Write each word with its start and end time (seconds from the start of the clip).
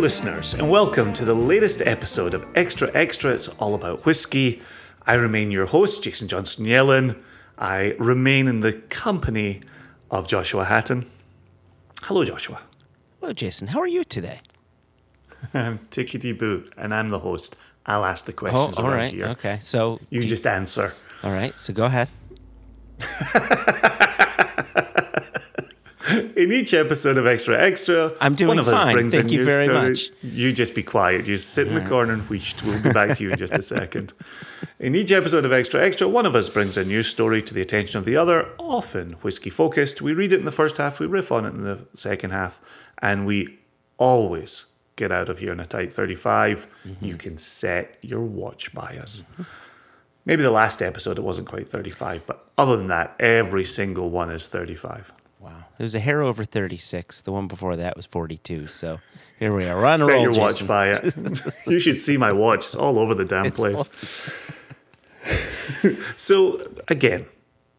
listeners, 0.00 0.54
and 0.54 0.70
welcome 0.70 1.12
to 1.12 1.24
the 1.26 1.34
latest 1.34 1.82
episode 1.82 2.32
of 2.32 2.48
Extra 2.54 2.90
Extra. 2.94 3.32
It's 3.32 3.48
all 3.48 3.74
about 3.74 4.06
whiskey. 4.06 4.62
I 5.06 5.14
remain 5.14 5.50
your 5.50 5.66
host, 5.66 6.02
Jason 6.04 6.26
Johnstone-Yellin. 6.26 7.22
I 7.58 7.94
remain 7.98 8.48
in 8.48 8.60
the 8.60 8.72
company 8.72 9.60
of 10.10 10.26
Joshua 10.26 10.64
Hatton. 10.64 11.10
Hello, 12.04 12.24
Joshua. 12.24 12.62
Hello, 13.20 13.32
Jason. 13.34 13.68
How 13.68 13.80
are 13.80 13.86
you 13.86 14.02
today? 14.04 14.40
I'm 15.54 15.78
Tickety 15.90 16.36
Boo, 16.36 16.64
and 16.78 16.94
I'm 16.94 17.10
the 17.10 17.18
host. 17.20 17.56
I'll 17.84 18.04
ask 18.06 18.24
the 18.24 18.32
Oh, 18.32 18.36
questions 18.36 18.78
all 18.78 18.86
around 18.86 18.96
right. 18.96 19.08
here. 19.10 19.26
Okay. 19.28 19.58
So, 19.60 20.00
You 20.08 20.22
do- 20.22 20.28
just 20.28 20.46
answer. 20.46 20.94
all 21.22 21.32
right. 21.32 21.58
So 21.58 21.72
go 21.74 21.84
ahead. 21.84 22.08
In 26.10 26.50
each 26.50 26.72
episode 26.72 27.18
of 27.18 27.26
Extra 27.26 27.60
Extra, 27.60 28.12
I'm 28.20 28.34
doing 28.34 28.48
one 28.48 28.58
of 28.58 28.68
us 28.68 28.90
brings 28.92 29.14
Thank 29.14 29.28
a 29.28 29.30
you 29.30 29.44
very 29.44 29.66
story. 29.66 29.90
much. 29.90 30.10
You 30.22 30.52
just 30.52 30.74
be 30.74 30.82
quiet. 30.82 31.26
You 31.26 31.36
sit 31.36 31.68
in 31.68 31.74
the 31.74 31.84
corner 31.84 32.14
and 32.14 32.22
wheesht. 32.22 32.62
We'll 32.62 32.82
be 32.82 32.90
back 32.90 33.18
to 33.18 33.22
you 33.22 33.30
in 33.32 33.36
just 33.36 33.52
a 33.52 33.62
second. 33.62 34.14
In 34.78 34.94
each 34.94 35.12
episode 35.12 35.44
of 35.44 35.52
Extra 35.52 35.82
Extra, 35.84 36.08
one 36.08 36.24
of 36.24 36.34
us 36.34 36.48
brings 36.48 36.78
a 36.78 36.84
news 36.84 37.06
story 37.06 37.42
to 37.42 37.52
the 37.52 37.60
attention 37.60 37.98
of 37.98 38.06
the 38.06 38.16
other, 38.16 38.48
often 38.56 39.12
whiskey 39.20 39.50
focused. 39.50 40.00
We 40.00 40.14
read 40.14 40.32
it 40.32 40.38
in 40.38 40.46
the 40.46 40.52
first 40.52 40.78
half, 40.78 41.00
we 41.00 41.06
riff 41.06 41.30
on 41.30 41.44
it 41.44 41.50
in 41.50 41.64
the 41.64 41.86
second 41.94 42.30
half, 42.30 42.60
and 43.02 43.26
we 43.26 43.58
always 43.98 44.70
get 44.96 45.12
out 45.12 45.28
of 45.28 45.38
here 45.38 45.52
in 45.52 45.60
a 45.60 45.66
tight 45.66 45.92
35. 45.92 46.66
Mm-hmm. 46.86 47.04
You 47.04 47.16
can 47.18 47.36
set 47.36 47.98
your 48.00 48.22
watch 48.22 48.72
by 48.72 48.96
us. 48.96 49.24
Maybe 50.24 50.42
the 50.42 50.50
last 50.50 50.80
episode 50.80 51.18
it 51.18 51.24
wasn't 51.24 51.46
quite 51.46 51.68
35, 51.68 52.24
but 52.26 52.46
other 52.56 52.78
than 52.78 52.88
that, 52.88 53.16
every 53.20 53.64
single 53.64 54.08
one 54.10 54.30
is 54.30 54.48
35. 54.48 55.12
It 55.80 55.82
was 55.82 55.94
a 55.94 56.00
hair 56.00 56.20
over 56.20 56.44
36. 56.44 57.22
The 57.22 57.32
one 57.32 57.46
before 57.48 57.74
that 57.74 57.96
was 57.96 58.04
42. 58.04 58.66
So 58.66 58.98
here 59.38 59.56
we 59.56 59.64
are. 59.64 59.86
On 59.86 60.02
a 60.02 60.04
Set 60.04 60.12
roll, 60.12 60.22
your 60.24 60.38
watch 60.38 60.66
by 60.66 60.88
it. 60.88 61.16
you 61.66 61.80
should 61.80 61.98
see 61.98 62.18
my 62.18 62.32
watch. 62.32 62.66
It's 62.66 62.74
all 62.74 62.98
over 62.98 63.14
the 63.14 63.24
damn 63.24 63.50
place. 63.50 63.88
so 66.16 66.60
again, 66.88 67.24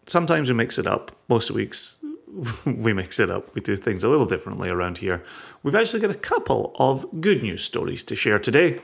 sometimes 0.08 0.50
we 0.50 0.56
mix 0.56 0.80
it 0.80 0.88
up. 0.88 1.16
Most 1.30 1.52
weeks 1.52 2.04
we 2.66 2.92
mix 2.92 3.20
it 3.20 3.30
up. 3.30 3.54
We 3.54 3.62
do 3.62 3.76
things 3.76 4.04
a 4.04 4.10
little 4.10 4.26
differently 4.26 4.72
around 4.72 4.98
here. 4.98 5.24
We've 5.62 5.76
actually 5.76 6.00
got 6.00 6.10
a 6.10 6.18
couple 6.18 6.76
of 6.80 7.06
good 7.22 7.44
news 7.44 7.64
stories 7.64 8.04
to 8.06 8.16
share 8.16 8.40
today. 8.40 8.82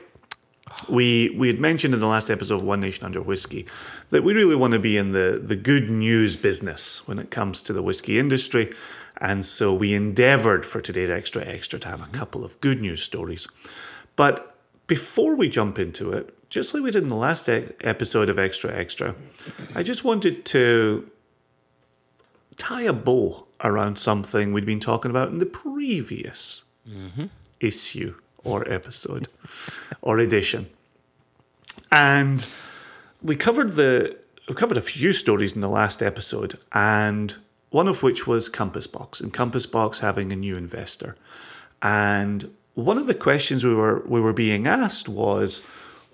We 0.88 1.34
we 1.36 1.48
had 1.48 1.58
mentioned 1.58 1.92
in 1.92 1.98
the 1.98 2.06
last 2.06 2.30
episode 2.30 2.58
of 2.58 2.62
One 2.62 2.78
Nation 2.78 3.04
Under 3.04 3.20
Whiskey 3.20 3.66
that 4.10 4.22
we 4.22 4.32
really 4.32 4.54
want 4.54 4.74
to 4.74 4.78
be 4.78 4.96
in 4.96 5.10
the, 5.10 5.42
the 5.42 5.56
good 5.56 5.90
news 5.90 6.36
business 6.36 7.08
when 7.08 7.18
it 7.18 7.32
comes 7.32 7.62
to 7.62 7.72
the 7.72 7.82
whiskey 7.82 8.20
industry. 8.20 8.72
And 9.20 9.44
so 9.44 9.74
we 9.74 9.94
endeavored 9.94 10.64
for 10.64 10.80
today's 10.80 11.10
extra 11.10 11.44
extra 11.44 11.78
to 11.80 11.88
have 11.88 12.00
a 12.02 12.10
couple 12.10 12.44
of 12.44 12.60
good 12.60 12.80
news 12.80 13.02
stories. 13.02 13.48
But 14.16 14.54
before 14.86 15.34
we 15.34 15.48
jump 15.48 15.78
into 15.78 16.12
it, 16.12 16.34
just 16.50 16.72
like 16.72 16.82
we 16.82 16.90
did 16.90 17.02
in 17.02 17.08
the 17.08 17.14
last 17.16 17.48
e- 17.48 17.66
episode 17.82 18.30
of 18.30 18.38
Extra 18.38 18.72
Extra, 18.74 19.14
I 19.74 19.82
just 19.82 20.02
wanted 20.04 20.44
to 20.46 21.10
tie 22.56 22.82
a 22.82 22.92
bow 22.92 23.46
around 23.62 23.98
something 23.98 24.52
we'd 24.52 24.64
been 24.64 24.80
talking 24.80 25.10
about 25.10 25.28
in 25.28 25.38
the 25.38 25.46
previous 25.46 26.64
issue 27.60 28.14
or 28.44 28.66
episode 28.72 29.28
or 30.00 30.18
edition. 30.18 30.70
And 31.92 32.46
we 33.22 33.36
covered 33.36 33.72
the 33.74 34.18
we 34.48 34.54
covered 34.54 34.78
a 34.78 34.82
few 34.82 35.12
stories 35.12 35.52
in 35.54 35.60
the 35.60 35.68
last 35.68 36.02
episode, 36.02 36.58
and 36.72 37.36
one 37.70 37.88
of 37.88 38.02
which 38.02 38.26
was 38.26 38.48
Compass 38.48 38.86
Box, 38.86 39.20
and 39.20 39.32
Compass 39.32 39.66
Box 39.66 40.00
having 40.00 40.32
a 40.32 40.36
new 40.36 40.56
investor. 40.56 41.16
And 41.82 42.50
one 42.74 42.98
of 42.98 43.06
the 43.06 43.14
questions 43.14 43.64
we 43.64 43.74
were 43.74 44.02
we 44.06 44.20
were 44.20 44.32
being 44.32 44.66
asked 44.66 45.08
was, 45.08 45.64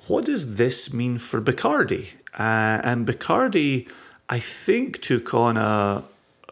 what 0.09 0.25
does 0.25 0.57
this 0.57 0.93
mean 0.93 1.19
for 1.19 1.41
Bacardi? 1.41 2.09
Uh, 2.39 2.81
and 2.83 3.07
Bacardi, 3.07 3.89
I 4.29 4.39
think, 4.39 5.01
took 5.01 5.33
on 5.35 5.57
a 5.57 6.05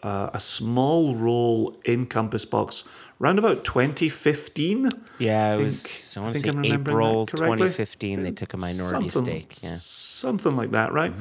a, 0.03 0.31
a 0.35 0.41
small 0.41 1.15
role 1.15 1.77
in 1.85 2.07
Compass 2.07 2.45
Box 2.45 2.85
around 3.21 3.39
about 3.39 3.65
2015. 3.65 4.89
Yeah, 5.19 5.55
it 5.55 5.57
think- 5.59 5.65
was, 5.65 6.17
I 6.17 6.27
to 6.27 6.33
think 6.33 6.45
say 6.45 6.51
I'm 6.51 6.65
April 6.65 7.27
2015. 7.27 8.23
They 8.25 8.33
took 8.33 8.53
a 8.55 8.57
minority 8.57 9.09
Something- 9.09 9.25
stake. 9.25 9.62
Yeah. 9.62 9.77
Something 9.79 10.57
like 10.57 10.71
that, 10.71 10.93
right? 10.93 11.12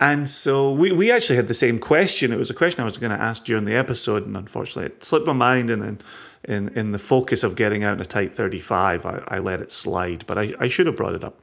And 0.00 0.26
so 0.26 0.72
we, 0.72 0.92
we 0.92 1.12
actually 1.12 1.36
had 1.36 1.48
the 1.48 1.54
same 1.54 1.78
question. 1.78 2.32
It 2.32 2.38
was 2.38 2.48
a 2.48 2.54
question 2.54 2.80
I 2.80 2.84
was 2.84 2.96
going 2.96 3.12
to 3.12 3.22
ask 3.22 3.44
during 3.44 3.66
the 3.66 3.76
episode, 3.76 4.26
and 4.26 4.36
unfortunately 4.36 4.86
it 4.86 5.04
slipped 5.04 5.26
my 5.26 5.34
mind. 5.34 5.68
And 5.68 5.82
then, 5.82 5.98
in, 6.44 6.68
in 6.70 6.92
the 6.92 6.98
focus 6.98 7.44
of 7.44 7.54
getting 7.54 7.84
out 7.84 7.94
in 7.94 8.00
a 8.00 8.06
tight 8.06 8.32
35, 8.32 9.04
I, 9.04 9.22
I 9.28 9.38
let 9.38 9.60
it 9.60 9.70
slide. 9.70 10.24
But 10.26 10.38
I, 10.38 10.54
I 10.58 10.68
should 10.68 10.86
have 10.86 10.96
brought 10.96 11.14
it 11.14 11.22
up. 11.22 11.42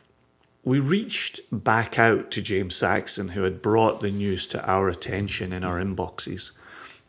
We 0.64 0.80
reached 0.80 1.40
back 1.52 2.00
out 2.00 2.32
to 2.32 2.42
James 2.42 2.76
Saxon, 2.76 3.30
who 3.30 3.44
had 3.44 3.62
brought 3.62 4.00
the 4.00 4.12
news 4.12 4.48
to 4.48 4.70
our 4.70 4.90
attention 4.90 5.54
in 5.54 5.64
our 5.64 5.80
inboxes. 5.80 6.52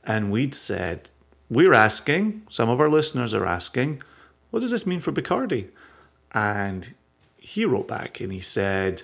And 0.04 0.30
we'd 0.30 0.54
said, 0.54 1.10
We're 1.48 1.72
asking, 1.72 2.42
some 2.50 2.68
of 2.68 2.78
our 2.78 2.90
listeners 2.90 3.32
are 3.32 3.46
asking, 3.46 4.02
what 4.50 4.60
does 4.60 4.70
this 4.70 4.86
mean 4.86 5.00
for 5.00 5.12
Bacardi? 5.12 5.68
And 6.32 6.94
he 7.36 7.64
wrote 7.64 7.88
back 7.88 8.20
and 8.20 8.32
he 8.32 8.40
said, 8.40 9.02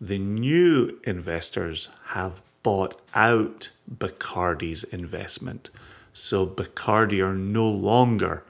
the 0.00 0.18
new 0.18 0.98
investors 1.04 1.88
have 2.06 2.42
bought 2.62 3.00
out 3.14 3.70
Bacardi's 3.92 4.84
investment. 4.84 5.70
So 6.12 6.46
Bacardi 6.46 7.24
are 7.24 7.34
no 7.34 7.70
longer 7.70 8.44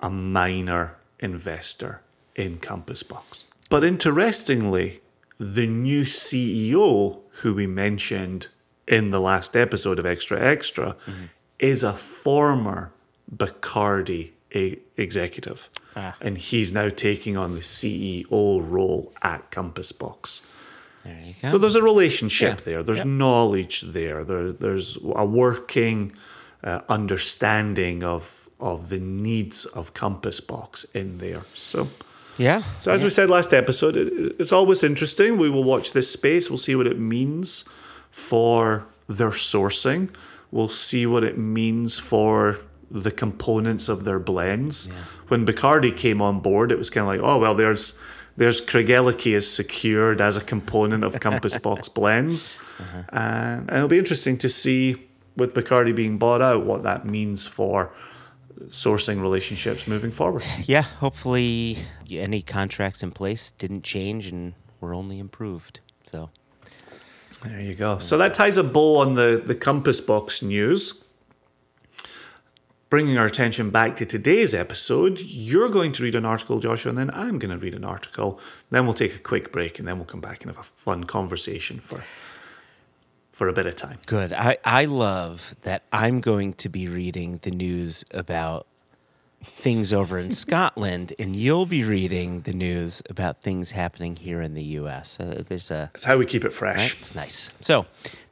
a 0.00 0.10
minor 0.10 0.96
investor 1.20 2.00
in 2.34 2.58
Compass 2.58 3.02
Box. 3.02 3.44
But 3.68 3.84
interestingly, 3.84 5.00
the 5.38 5.66
new 5.66 6.02
CEO, 6.02 7.20
who 7.42 7.54
we 7.54 7.66
mentioned 7.66 8.48
in 8.86 9.10
the 9.10 9.20
last 9.20 9.56
episode 9.56 9.98
of 9.98 10.06
Extra 10.06 10.40
Extra, 10.40 10.94
mm-hmm. 11.06 11.26
is 11.58 11.84
a 11.84 11.92
former 11.92 12.92
Bacardi 13.34 14.32
e- 14.52 14.78
executive. 14.96 15.70
Ah. 15.94 16.16
And 16.20 16.36
he's 16.36 16.72
now 16.72 16.88
taking 16.88 17.36
on 17.36 17.54
the 17.54 17.60
CEO 17.60 18.28
role 18.30 19.12
at 19.22 19.50
Compass 19.50 19.92
Box. 19.92 20.46
There 21.04 21.22
you 21.24 21.34
go. 21.40 21.48
So 21.48 21.58
there's 21.58 21.76
a 21.76 21.82
relationship 21.82 22.58
Yeah. 22.58 22.64
there. 22.64 22.82
There's 22.82 22.98
Yep. 22.98 23.06
knowledge 23.06 23.80
there. 23.82 24.22
there. 24.24 24.52
There's 24.52 24.98
a 25.16 25.24
working 25.24 26.12
uh, 26.62 26.80
understanding 26.88 28.02
of 28.04 28.48
of 28.60 28.90
the 28.90 28.98
needs 29.00 29.64
of 29.64 29.94
Compass 29.94 30.38
Box 30.40 30.84
in 30.92 31.16
there. 31.16 31.42
So, 31.54 31.88
yeah. 32.36 32.58
so 32.78 32.92
as 32.92 33.02
we 33.02 33.08
said 33.08 33.30
last 33.30 33.54
episode, 33.54 33.96
it, 33.96 34.36
it's 34.38 34.52
always 34.52 34.82
interesting. 34.82 35.38
We 35.38 35.48
will 35.48 35.64
watch 35.64 35.92
this 35.92 36.10
space. 36.12 36.50
We'll 36.50 36.58
see 36.58 36.74
what 36.74 36.86
it 36.86 36.98
means 36.98 37.64
for 38.10 38.86
their 39.08 39.30
sourcing. 39.30 40.10
We'll 40.50 40.68
see 40.68 41.06
what 41.06 41.24
it 41.24 41.38
means 41.38 41.98
for 41.98 42.58
the 42.90 43.10
components 43.10 43.88
of 43.88 44.04
their 44.04 44.18
blends. 44.18 44.90
When 45.28 45.46
Bacardi 45.46 45.96
came 45.96 46.20
on 46.20 46.40
board, 46.40 46.70
it 46.70 46.76
was 46.76 46.90
kind 46.90 47.02
of 47.02 47.08
like, 47.08 47.20
oh 47.22 47.38
well, 47.38 47.54
there's 47.54 47.98
there's 48.40 48.58
Craigellachie 48.58 49.34
is 49.34 49.46
secured 49.54 50.22
as 50.22 50.38
a 50.38 50.40
component 50.40 51.04
of 51.04 51.20
Compass 51.20 51.58
Box 51.58 51.88
blends, 51.98 52.58
and, 53.10 53.68
and 53.68 53.70
it'll 53.70 53.86
be 53.86 53.98
interesting 53.98 54.38
to 54.38 54.48
see 54.48 55.06
with 55.36 55.52
Bacardi 55.52 55.94
being 55.94 56.16
bought 56.16 56.40
out 56.40 56.64
what 56.64 56.82
that 56.84 57.04
means 57.04 57.46
for 57.46 57.92
sourcing 58.68 59.20
relationships 59.20 59.86
moving 59.86 60.10
forward. 60.10 60.42
yeah. 60.62 60.80
Hopefully, 60.80 61.76
any 62.10 62.40
contracts 62.40 63.02
in 63.02 63.10
place 63.10 63.50
didn't 63.50 63.82
change 63.82 64.28
and 64.28 64.54
were 64.80 64.94
only 64.94 65.18
improved. 65.18 65.80
So, 66.04 66.30
There 67.44 67.60
you 67.60 67.74
go. 67.74 67.98
So 67.98 68.16
that 68.16 68.32
ties 68.32 68.56
a 68.56 68.64
bow 68.64 69.00
on 69.00 69.16
the, 69.16 69.42
the 69.44 69.54
Compass 69.54 70.00
Box 70.00 70.40
news. 70.40 71.09
Bringing 72.90 73.18
our 73.18 73.26
attention 73.26 73.70
back 73.70 73.94
to 73.96 74.04
today's 74.04 74.52
episode, 74.52 75.20
you're 75.20 75.68
going 75.68 75.92
to 75.92 76.02
read 76.02 76.16
an 76.16 76.24
article, 76.24 76.58
Joshua, 76.58 76.88
and 76.88 76.98
then 76.98 77.08
I'm 77.12 77.38
going 77.38 77.52
to 77.52 77.56
read 77.56 77.76
an 77.76 77.84
article. 77.84 78.40
Then 78.70 78.84
we'll 78.84 78.94
take 78.94 79.14
a 79.14 79.20
quick 79.20 79.52
break, 79.52 79.78
and 79.78 79.86
then 79.86 79.96
we'll 79.96 80.06
come 80.06 80.20
back 80.20 80.42
and 80.42 80.50
have 80.52 80.58
a 80.58 80.64
fun 80.64 81.04
conversation 81.04 81.78
for 81.78 82.02
for 83.30 83.46
a 83.46 83.52
bit 83.52 83.66
of 83.66 83.76
time. 83.76 83.98
Good. 84.06 84.32
I, 84.32 84.58
I 84.64 84.86
love 84.86 85.54
that 85.62 85.84
I'm 85.92 86.20
going 86.20 86.54
to 86.54 86.68
be 86.68 86.88
reading 86.88 87.38
the 87.42 87.52
news 87.52 88.04
about 88.10 88.66
things 89.44 89.92
over 89.92 90.18
in 90.18 90.30
Scotland, 90.32 91.12
and 91.16 91.36
you'll 91.36 91.66
be 91.66 91.84
reading 91.84 92.40
the 92.40 92.52
news 92.52 93.04
about 93.08 93.40
things 93.40 93.70
happening 93.70 94.16
here 94.16 94.42
in 94.42 94.54
the 94.54 94.64
U.S. 94.64 95.20
Uh, 95.20 95.44
there's 95.46 95.70
a 95.70 95.90
That's 95.92 96.06
how 96.06 96.18
we 96.18 96.26
keep 96.26 96.44
it 96.44 96.52
fresh. 96.52 96.76
Right? 96.76 96.98
It's 96.98 97.14
nice. 97.14 97.52
So, 97.60 97.86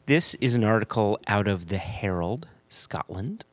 this 0.06 0.34
is 0.34 0.56
an 0.56 0.64
article 0.64 1.20
out 1.28 1.46
of 1.46 1.68
the 1.68 1.78
Herald, 1.78 2.48
Scotland, 2.68 3.44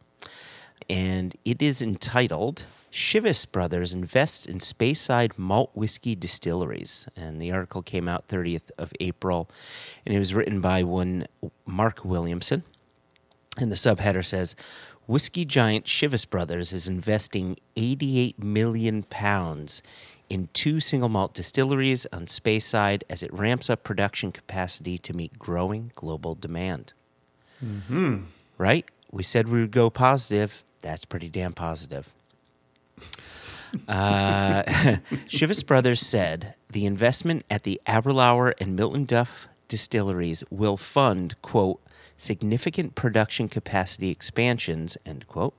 and 0.89 1.35
it 1.45 1.61
is 1.61 1.81
entitled 1.81 2.65
Chivas 2.91 3.51
Brothers 3.51 3.93
Invests 3.93 4.45
in 4.45 4.59
Speyside 4.59 5.37
Malt 5.37 5.71
Whiskey 5.73 6.15
Distilleries. 6.15 7.07
And 7.15 7.41
the 7.41 7.51
article 7.51 7.81
came 7.81 8.07
out 8.07 8.27
30th 8.27 8.71
of 8.77 8.93
April, 8.99 9.49
and 10.05 10.15
it 10.15 10.19
was 10.19 10.33
written 10.33 10.61
by 10.61 10.83
one 10.83 11.27
Mark 11.65 12.05
Williamson. 12.05 12.63
And 13.57 13.71
the 13.71 13.75
subheader 13.75 14.23
says 14.23 14.55
Whiskey 15.07 15.45
giant 15.45 15.85
Chivas 15.85 16.29
Brothers 16.29 16.73
is 16.73 16.87
investing 16.87 17.57
88 17.75 18.41
million 18.41 19.03
pounds 19.03 19.83
in 20.29 20.49
two 20.53 20.79
single 20.79 21.09
malt 21.09 21.33
distilleries 21.33 22.07
on 22.11 22.25
Speyside 22.25 23.03
as 23.09 23.21
it 23.21 23.31
ramps 23.31 23.69
up 23.69 23.83
production 23.83 24.31
capacity 24.31 24.97
to 24.97 25.13
meet 25.13 25.37
growing 25.37 25.91
global 25.95 26.35
demand. 26.35 26.93
Mm-hmm. 27.63 28.23
Right? 28.57 28.85
We 29.11 29.23
said 29.23 29.47
we 29.47 29.61
would 29.61 29.71
go 29.71 29.89
positive. 29.89 30.64
That's 30.85 31.03
pretty 31.03 31.29
damn 31.29 31.53
positive. 31.53 32.13
Uh, 33.87 34.61
Chivas 35.27 35.65
Brothers 35.65 35.99
said 35.99 36.53
the 36.69 36.85
investment 36.85 37.43
at 37.49 37.63
the 37.63 37.81
Aberlour 37.87 38.53
and 38.59 38.77
Miltonduff 38.77 39.47
distilleries 39.67 40.43
will 40.51 40.77
fund, 40.77 41.41
quote, 41.41 41.81
significant 42.17 42.93
production 42.93 43.49
capacity 43.49 44.11
expansions, 44.11 44.95
end 45.07 45.27
quote, 45.27 45.55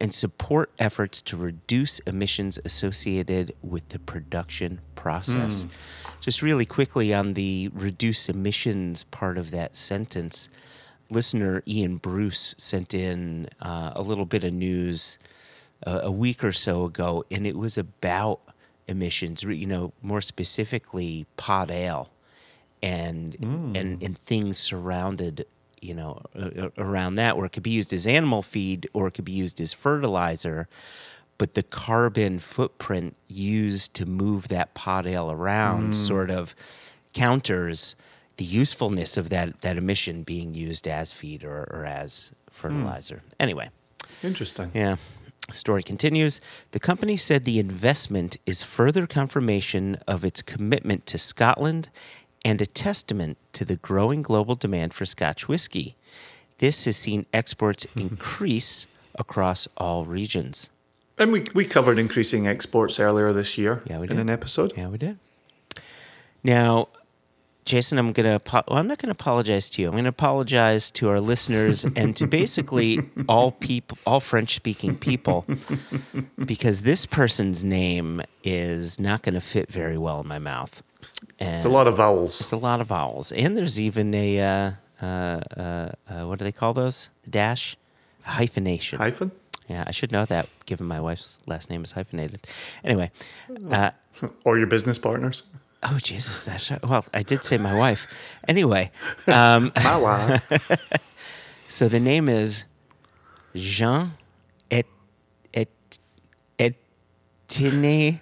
and 0.00 0.14
support 0.14 0.70
efforts 0.78 1.20
to 1.22 1.36
reduce 1.36 1.98
emissions 2.00 2.60
associated 2.64 3.52
with 3.62 3.88
the 3.88 3.98
production 3.98 4.80
process. 4.94 5.66
Just 6.20 6.42
really 6.42 6.64
quickly 6.64 7.12
on 7.12 7.34
the 7.34 7.70
reduce 7.74 8.28
emissions 8.28 9.02
part 9.02 9.36
of 9.36 9.50
that 9.50 9.74
sentence, 9.74 10.48
listener 11.10 11.62
Ian 11.66 11.96
Bruce 11.96 12.54
sent 12.58 12.94
in 12.94 13.48
uh, 13.60 13.92
a 13.94 14.02
little 14.02 14.24
bit 14.26 14.44
of 14.44 14.52
news 14.52 15.18
uh, 15.86 16.00
a 16.02 16.10
week 16.12 16.42
or 16.44 16.52
so 16.52 16.84
ago, 16.84 17.24
and 17.30 17.46
it 17.46 17.56
was 17.56 17.76
about 17.78 18.40
emissions, 18.86 19.42
you 19.42 19.66
know, 19.66 19.92
more 20.02 20.20
specifically 20.20 21.26
pot 21.36 21.70
ale 21.70 22.10
and 22.82 23.36
and 23.76 24.02
and 24.02 24.16
things 24.18 24.56
surrounded 24.58 25.46
you 25.82 25.94
know 25.94 26.22
a- 26.34 26.66
a- 26.66 26.72
around 26.82 27.14
that 27.16 27.36
where 27.36 27.44
it 27.46 27.50
could 27.52 27.62
be 27.62 27.70
used 27.70 27.92
as 27.92 28.06
animal 28.06 28.40
feed 28.42 28.88
or 28.94 29.06
it 29.06 29.12
could 29.12 29.24
be 29.24 29.32
used 29.32 29.60
as 29.60 29.72
fertilizer 29.74 30.66
but 31.36 31.52
the 31.54 31.62
carbon 31.62 32.38
footprint 32.38 33.16
used 33.28 33.92
to 33.94 34.06
move 34.06 34.48
that 34.48 34.72
pot 34.74 35.06
ale 35.06 35.30
around 35.30 35.94
sort 35.94 36.30
of 36.30 36.54
counters 37.12 37.96
the 38.40 38.44
usefulness 38.62 39.16
of 39.20 39.26
that 39.34 39.60
that 39.60 39.76
emission 39.82 40.16
being 40.34 40.54
used 40.54 40.84
as 40.88 41.12
feed 41.12 41.40
or, 41.44 41.58
or 41.74 41.84
as 41.84 42.32
fertilizer 42.50 43.18
anyway 43.38 43.68
Interesting. 44.22 44.70
yeah. 44.74 44.96
Story 45.50 45.82
continues. 45.82 46.40
The 46.72 46.78
company 46.90 47.16
said 47.16 47.44
the 47.44 47.58
investment 47.58 48.36
is 48.46 48.62
further 48.62 49.06
confirmation 49.06 49.98
of 50.06 50.24
its 50.24 50.42
commitment 50.42 51.06
to 51.06 51.16
Scotland 51.18 51.88
and 52.44 52.60
a 52.62 52.66
testament 52.66 53.36
to 53.54 53.64
the 53.64 53.76
growing 53.76 54.22
global 54.22 54.54
demand 54.64 54.92
for 54.94 55.06
Scotch 55.06 55.48
whiskey. 55.48 55.96
This 56.58 56.84
has 56.84 56.96
seen 56.96 57.24
exports 57.32 57.84
increase 57.96 58.86
across 59.18 59.66
all 59.76 60.04
regions. 60.04 60.70
And 61.18 61.32
we, 61.32 61.44
we 61.54 61.64
covered 61.64 61.98
increasing 61.98 62.46
exports 62.46 63.00
earlier 63.00 63.32
this 63.32 63.56
year 63.58 63.82
Yeah, 63.86 63.98
we 64.00 64.06
did. 64.06 64.14
in 64.14 64.20
an 64.20 64.30
episode. 64.30 64.72
Yeah, 64.76 64.88
we 64.88 64.98
did. 64.98 65.18
Now, 66.44 66.88
Jason, 67.70 67.98
I'm 67.98 68.12
gonna. 68.12 68.40
Well, 68.52 68.64
I'm 68.68 68.88
not 68.88 68.98
gonna 68.98 69.12
apologize 69.12 69.70
to 69.70 69.82
you. 69.82 69.88
I'm 69.88 69.94
gonna 69.94 70.08
apologize 70.08 70.90
to 70.90 71.08
our 71.08 71.20
listeners 71.20 71.84
and 71.84 72.16
to 72.16 72.26
basically 72.26 72.98
all 73.28 73.52
people, 73.52 73.96
all 74.04 74.18
French-speaking 74.18 74.96
people, 74.96 75.46
because 76.44 76.82
this 76.82 77.06
person's 77.06 77.62
name 77.62 78.22
is 78.42 78.98
not 78.98 79.22
gonna 79.22 79.40
fit 79.40 79.70
very 79.70 79.96
well 79.96 80.20
in 80.20 80.26
my 80.26 80.40
mouth. 80.40 80.82
And 81.38 81.54
It's 81.54 81.64
a 81.64 81.68
lot 81.68 81.86
of 81.86 81.96
vowels. 81.96 82.40
It's 82.40 82.50
a 82.50 82.56
lot 82.56 82.80
of 82.80 82.88
vowels, 82.88 83.30
and 83.30 83.56
there's 83.56 83.78
even 83.78 84.12
a 84.16 84.40
uh, 84.40 84.70
uh, 85.00 85.06
uh, 85.56 85.60
uh, 86.08 86.24
what 86.26 86.40
do 86.40 86.44
they 86.44 86.50
call 86.50 86.74
those? 86.74 87.08
Dash, 87.28 87.76
hyphenation. 88.24 88.98
Hyphen? 88.98 89.30
yeah, 89.68 89.84
I 89.86 89.92
should 89.92 90.10
know 90.10 90.24
that, 90.24 90.48
given 90.66 90.88
my 90.88 91.00
wife's 91.00 91.40
last 91.46 91.70
name 91.70 91.84
is 91.84 91.92
hyphenated. 91.92 92.48
Anyway. 92.82 93.12
Uh, 93.70 93.92
Or 94.44 94.58
your 94.58 94.66
business 94.66 94.98
partners. 94.98 95.44
Oh 95.82 95.96
Jesus! 95.98 96.44
That's 96.44 96.70
well. 96.82 97.04
I 97.14 97.22
did 97.22 97.42
say 97.42 97.56
my 97.56 97.74
wife. 97.74 98.06
Anyway, 98.46 98.90
um, 99.26 99.72
My 99.84 99.96
wife. 99.96 101.24
so 101.68 101.88
the 101.88 102.00
name 102.00 102.28
is 102.28 102.64
Jean 103.54 104.12
et 104.70 104.86
et 105.54 105.70
Etienne 106.58 108.20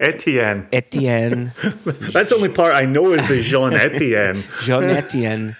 Etienne. 0.00 0.68
Etienne 0.72 1.52
That's 1.84 2.30
the 2.30 2.36
only 2.36 2.48
part 2.48 2.74
I 2.74 2.86
know 2.86 3.12
is 3.12 3.28
the 3.28 3.40
Jean 3.40 3.74
Etienne. 3.74 4.42
Jean 4.62 4.84
Etienne 4.84 5.56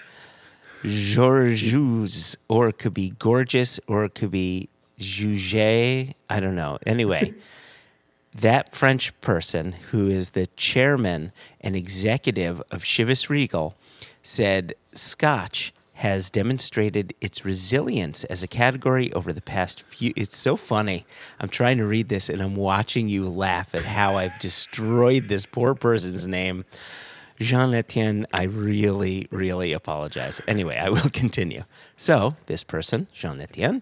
Georges, 0.83 2.37
or 2.49 2.69
it 2.69 2.79
could 2.79 2.95
be 2.95 3.11
gorgeous, 3.19 3.79
or 3.87 4.03
it 4.03 4.15
could 4.15 4.31
be 4.31 4.69
Juge. 4.97 5.53
I 5.55 6.39
don't 6.39 6.55
know. 6.55 6.79
Anyway. 6.87 7.33
That 8.33 8.73
French 8.73 9.19
person, 9.21 9.73
who 9.91 10.07
is 10.07 10.31
the 10.31 10.47
chairman 10.55 11.31
and 11.59 11.75
executive 11.75 12.61
of 12.71 12.83
Chivas 12.83 13.29
Regal, 13.29 13.75
said 14.23 14.73
Scotch 14.93 15.73
has 16.01 16.31
demonstrated 16.31 17.13
its 17.21 17.45
resilience 17.45 18.23
as 18.23 18.41
a 18.41 18.47
category 18.47 19.13
over 19.13 19.31
the 19.31 19.41
past 19.41 19.83
few. 19.83 20.11
It's 20.15 20.35
so 20.35 20.55
funny. 20.55 21.05
I'm 21.39 21.49
trying 21.49 21.77
to 21.77 21.85
read 21.85 22.09
this 22.09 22.27
and 22.27 22.41
I'm 22.41 22.55
watching 22.55 23.07
you 23.07 23.29
laugh 23.29 23.75
at 23.75 23.83
how 23.83 24.15
I've 24.15 24.39
destroyed 24.39 25.25
this 25.25 25.45
poor 25.45 25.75
person's 25.75 26.27
name. 26.27 26.65
Jean 27.41 27.73
Etienne, 27.73 28.27
I 28.31 28.43
really, 28.43 29.27
really 29.31 29.73
apologize. 29.73 30.41
Anyway, 30.47 30.77
I 30.77 30.89
will 30.89 31.09
continue. 31.13 31.63
So, 31.97 32.35
this 32.45 32.63
person, 32.63 33.07
Jean 33.13 33.41
Etienne, 33.41 33.81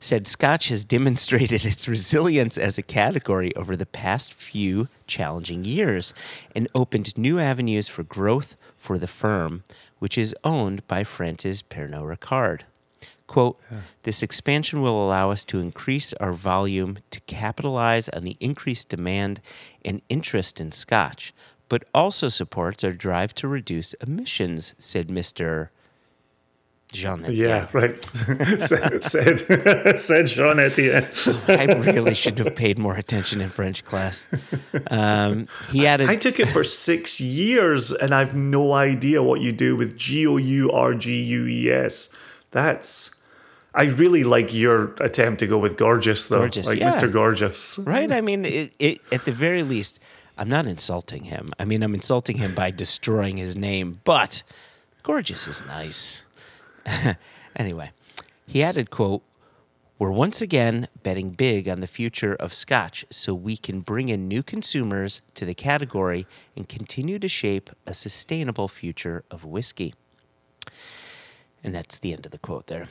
said 0.00 0.26
Scotch 0.26 0.68
has 0.70 0.84
demonstrated 0.84 1.64
its 1.64 1.86
resilience 1.86 2.58
as 2.58 2.78
a 2.78 2.82
category 2.82 3.54
over 3.54 3.76
the 3.76 3.86
past 3.86 4.34
few 4.34 4.88
challenging 5.06 5.64
years 5.64 6.14
and 6.54 6.66
opened 6.74 7.16
new 7.16 7.38
avenues 7.38 7.88
for 7.88 8.02
growth 8.02 8.56
for 8.76 8.98
the 8.98 9.06
firm, 9.06 9.62
which 10.00 10.18
is 10.18 10.34
owned 10.42 10.86
by 10.88 11.04
France's 11.04 11.62
Pernod 11.62 12.16
Ricard. 12.18 12.62
Quote, 13.28 13.60
this 14.04 14.22
expansion 14.22 14.82
will 14.82 15.04
allow 15.04 15.30
us 15.30 15.44
to 15.46 15.58
increase 15.58 16.12
our 16.14 16.32
volume 16.32 16.98
to 17.10 17.20
capitalize 17.22 18.08
on 18.08 18.22
the 18.22 18.36
increased 18.38 18.88
demand 18.88 19.40
and 19.84 20.00
interest 20.08 20.60
in 20.60 20.70
Scotch, 20.70 21.32
but 21.68 21.84
also 21.94 22.28
supports 22.28 22.84
our 22.84 22.92
drive 22.92 23.34
to 23.34 23.48
reduce 23.48 23.94
emissions, 23.94 24.74
said 24.78 25.08
Mr. 25.08 25.68
Jean 26.92 27.24
Etienne. 27.24 27.36
Yeah, 27.36 27.68
right. 27.72 28.04
said, 28.60 29.02
said, 29.98 30.26
Jean 30.26 30.58
Etienne. 30.58 31.06
I 31.48 31.64
really 31.80 32.14
should 32.14 32.38
have 32.38 32.54
paid 32.54 32.78
more 32.78 32.96
attention 32.96 33.40
in 33.40 33.50
French 33.50 33.84
class. 33.84 34.32
Um, 34.90 35.48
he 35.70 35.86
added, 35.86 36.08
I 36.08 36.16
took 36.16 36.38
it 36.38 36.48
for 36.48 36.62
six 36.62 37.20
years 37.20 37.92
and 37.92 38.14
I've 38.14 38.34
no 38.34 38.72
idea 38.72 39.22
what 39.22 39.40
you 39.40 39.52
do 39.52 39.76
with 39.76 39.96
G 39.96 40.26
O 40.26 40.36
U 40.36 40.70
R 40.70 40.94
G 40.94 41.22
U 41.22 41.46
E 41.46 41.70
S. 41.70 42.08
That's. 42.50 43.12
I 43.74 43.84
really 43.84 44.24
like 44.24 44.54
your 44.54 44.94
attempt 45.00 45.40
to 45.40 45.46
go 45.46 45.58
with 45.58 45.76
gorgeous, 45.76 46.24
though. 46.26 46.38
Gorgeous, 46.38 46.66
like 46.66 46.78
yeah. 46.78 46.88
Mr. 46.88 47.12
Gorgeous. 47.12 47.78
right? 47.80 48.10
I 48.10 48.22
mean, 48.22 48.46
it, 48.46 48.74
it, 48.78 49.00
at 49.12 49.26
the 49.26 49.32
very 49.32 49.62
least, 49.62 50.00
I'm 50.36 50.48
not 50.48 50.66
insulting 50.66 51.24
him. 51.24 51.48
I 51.58 51.64
mean, 51.64 51.82
I'm 51.82 51.94
insulting 51.94 52.38
him 52.38 52.54
by 52.54 52.70
destroying 52.70 53.38
his 53.38 53.56
name, 53.56 54.00
but 54.04 54.42
gorgeous 55.02 55.48
is 55.48 55.64
nice. 55.66 56.26
anyway, 57.56 57.90
he 58.46 58.62
added, 58.62 58.90
quote, 58.90 59.22
we're 59.98 60.10
once 60.10 60.42
again 60.42 60.88
betting 61.02 61.30
big 61.30 61.70
on 61.70 61.80
the 61.80 61.86
future 61.86 62.34
of 62.34 62.52
Scotch 62.52 63.06
so 63.10 63.32
we 63.32 63.56
can 63.56 63.80
bring 63.80 64.10
in 64.10 64.28
new 64.28 64.42
consumers 64.42 65.22
to 65.34 65.46
the 65.46 65.54
category 65.54 66.26
and 66.54 66.68
continue 66.68 67.18
to 67.18 67.28
shape 67.28 67.70
a 67.86 67.94
sustainable 67.94 68.68
future 68.68 69.24
of 69.30 69.46
whiskey. 69.46 69.94
And 71.64 71.74
that's 71.74 71.98
the 71.98 72.12
end 72.12 72.26
of 72.26 72.32
the 72.32 72.38
quote 72.38 72.66
there. 72.66 72.88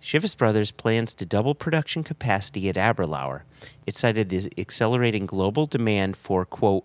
Chivas 0.00 0.36
Brothers 0.36 0.70
plans 0.70 1.14
to 1.14 1.26
double 1.26 1.54
production 1.54 2.04
capacity 2.04 2.68
at 2.68 2.76
Aberlour. 2.76 3.44
It 3.86 3.94
cited 3.94 4.28
the 4.28 4.50
accelerating 4.56 5.26
global 5.26 5.66
demand 5.66 6.16
for, 6.16 6.44
quote, 6.44 6.84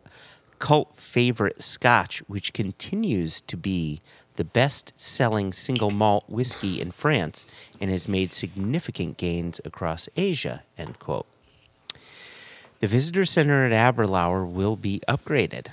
cult 0.59 0.95
favorite 0.95 1.61
scotch, 1.61 2.19
which 2.27 2.53
continues 2.53 3.41
to 3.41 3.57
be 3.57 4.01
the 4.35 4.43
best 4.43 4.93
selling 4.99 5.53
single 5.53 5.89
malt 5.89 6.23
whiskey 6.27 6.81
in 6.81 6.91
France 6.91 7.45
and 7.79 7.91
has 7.91 8.07
made 8.07 8.33
significant 8.33 9.17
gains 9.17 9.61
across 9.63 10.09
Asia, 10.15 10.63
end 10.77 10.99
quote. 10.99 11.27
The 12.79 12.87
visitor 12.87 13.25
center 13.25 13.65
at 13.65 13.71
Aberlour 13.71 14.45
will 14.45 14.75
be 14.75 15.01
upgraded. 15.07 15.67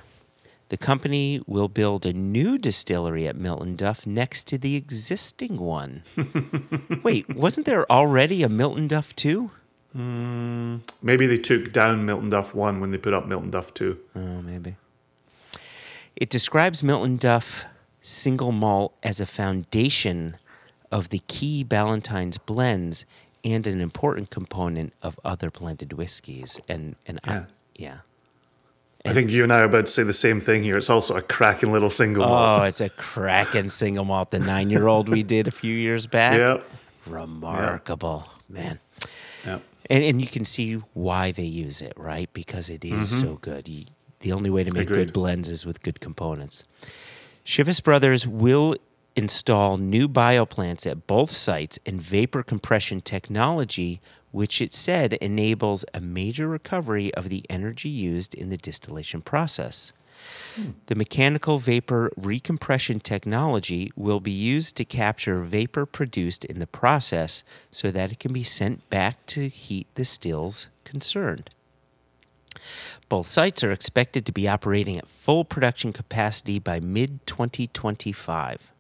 The 0.71 0.77
company 0.77 1.43
will 1.49 1.69
build 1.69 2.07
a 2.07 2.13
new 2.13 2.57
distillery 2.57 3.27
at 3.27 3.37
Miltonduff 3.37 4.07
next 4.07 4.47
to 4.49 4.57
the 4.57 4.77
existing 4.77 5.59
one. 5.59 6.05
Wait, 7.03 7.29
wasn't 7.29 7.67
there 7.67 7.91
already 7.91 8.45
a 8.45 8.49
Miltonduff 8.49 9.15
2? 9.17 9.49
Hmm, 9.93 10.77
maybe 11.03 11.27
they 11.27 11.39
took 11.39 11.73
down 11.73 12.07
Miltonduff 12.07 12.55
1 12.55 12.79
when 12.79 12.93
they 12.93 12.99
put 12.99 13.13
up 13.13 13.27
Miltonduff 13.27 13.75
2. 13.75 13.99
Oh, 14.15 14.43
maybe. 14.43 14.77
It 16.15 16.29
describes 16.29 16.83
Miltonduff 16.83 17.67
single 18.01 18.53
malt 18.53 18.95
as 19.03 19.21
a 19.21 19.27
foundation 19.27 20.37
of 20.93 21.09
the 21.09 21.21
key 21.27 21.65
Ballantines 21.65 22.39
blends 22.39 23.07
and 23.45 23.67
an 23.67 23.81
important 23.81 24.31
component 24.31 24.93
of 25.03 25.19
other 25.25 25.51
blended 25.51 25.95
whiskeys. 25.95 26.61
And 26.69 26.95
and 27.07 27.19
I, 27.25 27.47
Yeah. 27.75 27.99
I 29.07 29.13
think 29.15 29.31
you 29.31 29.43
and 29.43 29.53
I 29.53 29.61
are 29.61 29.65
about 29.65 29.87
to 29.87 29.93
say 29.93 30.03
the 30.03 30.13
same 30.13 30.41
thing 30.41 30.63
here. 30.63 30.77
It's 30.77 30.91
also 30.91 31.17
a 31.17 31.23
cracking 31.23 31.73
little 31.73 31.89
single 31.91 32.27
malt. 32.27 32.61
Oh, 32.61 32.65
it's 32.65 32.81
a 32.83 32.91
cracking 32.91 33.71
single 33.71 34.05
malt. 34.05 34.31
The 34.31 34.39
nine 34.41 34.69
year 34.69 34.89
old 34.89 35.09
we 35.09 35.23
did 35.23 35.49
a 35.49 35.51
few 35.51 35.75
years 35.75 36.07
back. 36.07 36.37
Yep. 36.37 36.65
Remarkable, 37.07 38.27
man. 38.49 38.79
Yep. 39.47 39.63
And 39.89 40.05
and 40.05 40.21
you 40.21 40.27
can 40.29 40.45
see 40.45 40.75
why 40.93 41.33
they 41.33 41.45
use 41.45 41.81
it, 41.83 41.95
right? 41.97 42.31
Because 42.33 42.69
it 42.71 42.85
is 42.85 43.21
so 43.21 43.37
good. 43.37 43.69
You, 43.69 43.87
the 44.21 44.33
only 44.33 44.51
way 44.51 44.65
to 44.65 44.71
make 44.73 44.85
Mm-hmm. 44.85 44.93
Agreed. 44.93 45.07
good 45.07 45.13
blends 45.15 45.49
is 45.49 45.65
with 45.65 45.83
good 45.83 46.01
components. 46.01 46.65
Chivas 47.45 47.83
Brothers 47.83 48.27
will 48.27 48.77
install 49.17 49.77
new 49.79 50.09
bioplants 50.09 50.89
at 50.89 51.07
both 51.07 51.33
sites 51.33 51.79
and 51.85 52.01
vapor 52.01 52.43
compression 52.43 53.01
technology, 53.01 54.01
which 54.31 54.61
it 54.61 54.73
said 54.73 55.15
enables 55.15 55.85
a 55.93 56.01
major 56.01 56.49
recovery 56.49 57.13
of 57.15 57.29
the 57.29 57.45
energy 57.51 57.89
used 57.89 58.35
in 58.35 58.49
the 58.49 58.57
distillation 58.57 59.21
process. 59.21 59.93
The 60.87 60.95
mechanical 60.95 61.59
vapor 61.59 62.11
recompression 62.19 63.03
technology 63.03 63.91
will 63.97 64.21
be 64.21 64.31
used 64.31 64.77
to 64.77 64.85
capture 64.85 65.41
vapor 65.41 65.87
produced 65.87 66.45
in 66.45 66.59
the 66.59 66.67
process 66.67 67.43
so 67.71 67.91
that 67.91 68.13
it 68.13 68.19
can 68.19 68.33
be 68.33 68.43
sent 68.43 68.89
back 68.91 69.25
to 69.27 69.49
heat 69.49 69.87
the 69.95 70.05
stills 70.05 70.69
concerned. 70.85 71.51
Both 73.09 73.29
sites 73.29 73.65
are 73.65 73.73
expected 73.73 74.27
to 74.27 74.33
be 74.33 74.49
operating 74.49 74.99
at 74.99 75.09
full 75.09 75.45
production 75.45 75.93
capacity 75.93 76.59
by 76.59 76.81
mid 76.81 77.27
2025. 77.27 78.73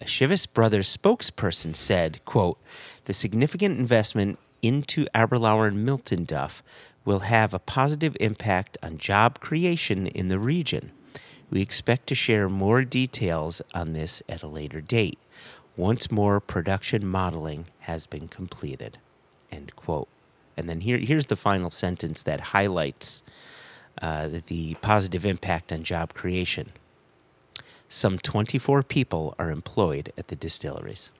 A 0.00 0.04
Chivas 0.04 0.52
Brothers 0.52 0.94
spokesperson 0.94 1.74
said, 1.74 2.24
quote, 2.24 2.58
the 3.06 3.12
significant 3.12 3.78
investment 3.78 4.38
into 4.62 5.06
Aberlour 5.14 5.66
and 5.66 5.86
Miltonduff 5.86 6.62
will 7.04 7.20
have 7.20 7.54
a 7.54 7.58
positive 7.58 8.16
impact 8.20 8.76
on 8.82 8.98
job 8.98 9.40
creation 9.40 10.06
in 10.08 10.28
the 10.28 10.38
region. 10.38 10.90
We 11.50 11.62
expect 11.62 12.08
to 12.08 12.14
share 12.14 12.48
more 12.48 12.82
details 12.82 13.62
on 13.72 13.92
this 13.92 14.22
at 14.28 14.42
a 14.42 14.48
later 14.48 14.80
date, 14.80 15.18
once 15.76 16.10
more 16.10 16.40
production 16.40 17.06
modeling 17.06 17.66
has 17.80 18.06
been 18.06 18.28
completed. 18.28 18.98
End 19.52 19.74
quote. 19.76 20.08
And 20.56 20.68
then 20.68 20.80
here, 20.80 20.98
here's 20.98 21.26
the 21.26 21.36
final 21.36 21.70
sentence 21.70 22.22
that 22.22 22.40
highlights 22.40 23.22
uh, 24.02 24.28
the 24.46 24.74
positive 24.80 25.24
impact 25.24 25.72
on 25.72 25.82
job 25.82 26.14
creation. 26.14 26.72
Some 27.88 28.18
24 28.18 28.82
people 28.82 29.34
are 29.38 29.50
employed 29.50 30.12
at 30.18 30.28
the 30.28 30.36
distilleries. 30.36 31.12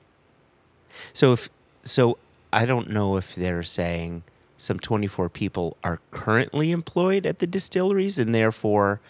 So 1.12 1.32
if 1.32 1.48
so 1.82 2.18
I 2.56 2.64
don't 2.64 2.88
know 2.88 3.18
if 3.18 3.34
they're 3.34 3.62
saying 3.62 4.22
some 4.56 4.78
24 4.80 5.28
people 5.28 5.76
are 5.84 6.00
currently 6.10 6.70
employed 6.70 7.26
at 7.26 7.38
the 7.38 7.46
distilleries 7.46 8.18
and 8.18 8.34
therefore 8.34 9.02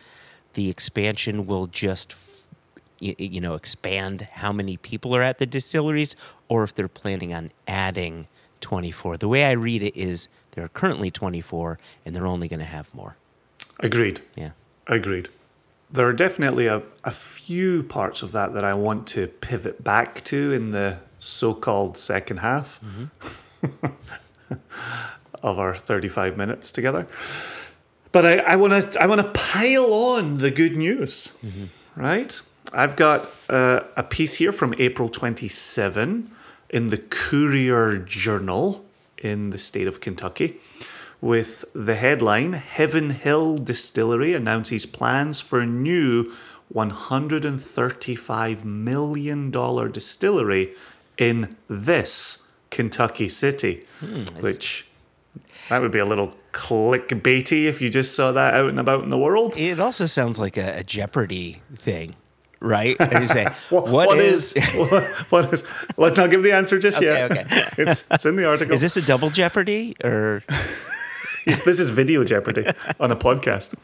the 0.55 0.69
expansion 0.69 1.47
will 1.47 1.69
just 1.69 2.11
f- 2.13 2.43
y- 3.01 3.15
you 3.19 3.41
know 3.41 3.55
expand 3.55 4.23
how 4.33 4.53
many 4.53 4.77
people 4.77 5.15
are 5.15 5.23
at 5.23 5.39
the 5.39 5.47
distilleries 5.47 6.17
or 6.49 6.65
if 6.65 6.75
they're 6.75 6.89
planning 6.89 7.33
on 7.33 7.53
adding 7.69 8.27
24. 8.63 9.19
The 9.19 9.29
way 9.29 9.45
I 9.45 9.53
read 9.53 9.85
it 9.85 9.97
is 9.97 10.29
there 10.53 10.65
are 10.65 10.69
currently 10.69 11.13
24 11.13 11.79
and 12.05 12.17
they're 12.17 12.27
only 12.27 12.49
going 12.49 12.59
to 12.59 12.65
have 12.67 12.93
more. 12.93 13.17
Agreed. 13.79 14.23
Yeah. 14.35 14.51
Agreed. 14.89 15.29
There 15.89 16.09
are 16.09 16.13
definitely 16.13 16.67
a, 16.67 16.83
a 17.05 17.13
few 17.13 17.85
parts 17.85 18.23
of 18.23 18.33
that 18.33 18.55
that 18.55 18.65
I 18.65 18.75
want 18.75 19.07
to 19.09 19.29
pivot 19.29 19.85
back 19.85 20.25
to 20.25 20.53
in 20.53 20.73
the 20.73 20.99
so 21.19 21.55
called 21.55 21.97
second 21.97 22.39
half 22.39 22.81
of 25.43 25.59
our 25.59 25.75
35 25.75 26.37
minutes 26.37 26.73
together. 26.73 27.07
But 28.13 28.25
I, 28.25 28.57
want 28.57 28.93
to 28.93 29.03
I 29.03 29.07
want 29.07 29.21
to 29.21 29.31
pile 29.39 29.93
on 29.93 30.39
the 30.39 30.51
good 30.51 30.77
news, 30.77 31.37
right? 31.97 32.41
I've 32.73 32.97
got 32.97 33.29
uh, 33.49 33.81
a 33.97 34.03
piece 34.03 34.37
here 34.37 34.53
from 34.53 34.75
April 34.79 35.09
27 35.09 36.31
in 36.71 36.91
the 36.91 36.99
Courier 36.99 37.99
Journal 37.99 38.85
in 39.19 39.51
the 39.51 39.59
state 39.59 39.87
of 39.87 40.01
Kentucky 40.01 40.59
with 41.21 41.65
the 41.75 41.95
headline 41.95 42.53
Heaven 42.55 43.11
Hill 43.11 43.59
Distillery 43.59 44.33
announces 44.35 44.87
plans 44.87 45.41
for 45.41 45.61
a 45.61 45.67
new 45.67 46.33
$135 46.75 48.65
million 48.65 49.51
distillery 49.51 50.73
in 51.19 51.57
this 51.69 52.51
Kentucky 52.71 53.29
city, 53.29 53.85
hmm, 54.01 54.23
which 54.41 54.87
that 55.69 55.81
would 55.81 55.91
be 55.93 55.99
a 55.99 56.05
little 56.07 56.33
clickbaity 56.53 57.65
if 57.67 57.81
you 57.81 57.91
just 57.91 58.15
saw 58.15 58.33
that 58.33 58.55
out 58.55 58.69
and 58.69 58.79
about 58.81 59.03
in 59.05 59.11
the 59.11 59.19
world. 59.19 59.57
It 59.57 59.81
also 59.81 60.07
sounds 60.07 60.39
like 60.39 60.57
a, 60.57 60.79
a 60.79 60.83
Jeopardy 60.85 61.63
thing, 61.75 62.15
right? 62.61 62.97
And 63.01 63.21
you 63.21 63.27
say, 63.27 63.45
What- 63.71 63.89
what 63.89 64.09
what 64.09 64.19
is, 64.19 64.55
what, 64.91 65.05
what 65.31 65.53
is? 65.53 65.65
Let's 65.97 66.17
not 66.17 66.31
give 66.31 66.43
the 66.43 66.53
answer 66.53 66.79
just 66.79 66.99
Okay, 66.99 67.07
yet. 67.07 67.31
okay. 67.33 67.43
it's, 67.83 68.05
it's 68.11 68.27
in 68.27 68.37
the 68.37 68.47
article. 68.49 68.75
is 68.75 68.81
this 68.81 68.97
a 68.97 69.07
double 69.07 69.31
Jeopardy 69.31 69.97
or 70.05 70.43
this 71.47 71.79
is 71.81 71.91
video 71.91 72.25
jeopardy 72.25 72.65
on 72.99 73.11
a 73.13 73.17
podcast. 73.17 73.75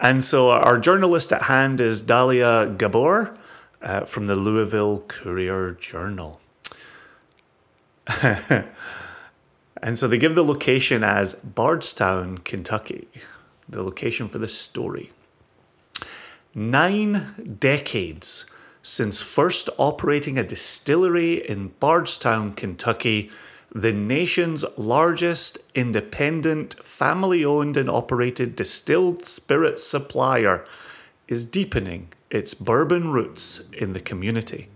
And 0.00 0.22
so 0.24 0.50
our 0.50 0.78
journalist 0.78 1.32
at 1.32 1.42
hand 1.42 1.80
is 1.82 2.00
Dahlia 2.00 2.74
Ghabour 2.78 3.36
uh, 3.82 4.04
from 4.04 4.26
the 4.26 4.36
Louisville 4.36 5.00
Courier 5.08 5.72
Journal. 5.72 6.40
and 9.82 9.96
so 9.98 10.08
they 10.08 10.18
give 10.18 10.34
the 10.34 10.42
location 10.42 11.04
as 11.04 11.34
Bardstown, 11.34 12.38
Kentucky, 12.38 13.08
the 13.68 13.82
location 13.82 14.28
for 14.28 14.38
this 14.38 14.56
story. 14.56 15.10
Nine 16.54 17.56
decades 17.58 18.50
since 18.82 19.22
first 19.22 19.68
operating 19.78 20.38
a 20.38 20.42
distillery 20.42 21.34
in 21.34 21.68
Bardstown, 21.80 22.54
Kentucky, 22.54 23.30
the 23.72 23.92
nation's 23.92 24.64
largest 24.76 25.58
independent, 25.74 26.74
family 26.74 27.44
owned 27.44 27.76
and 27.76 27.88
operated 27.88 28.56
distilled 28.56 29.24
spirits 29.24 29.84
supplier 29.84 30.64
is 31.28 31.44
deepening 31.44 32.08
its 32.30 32.54
bourbon 32.54 33.10
roots 33.10 33.70
in 33.70 33.92
the 33.92 34.00
community. 34.00 34.68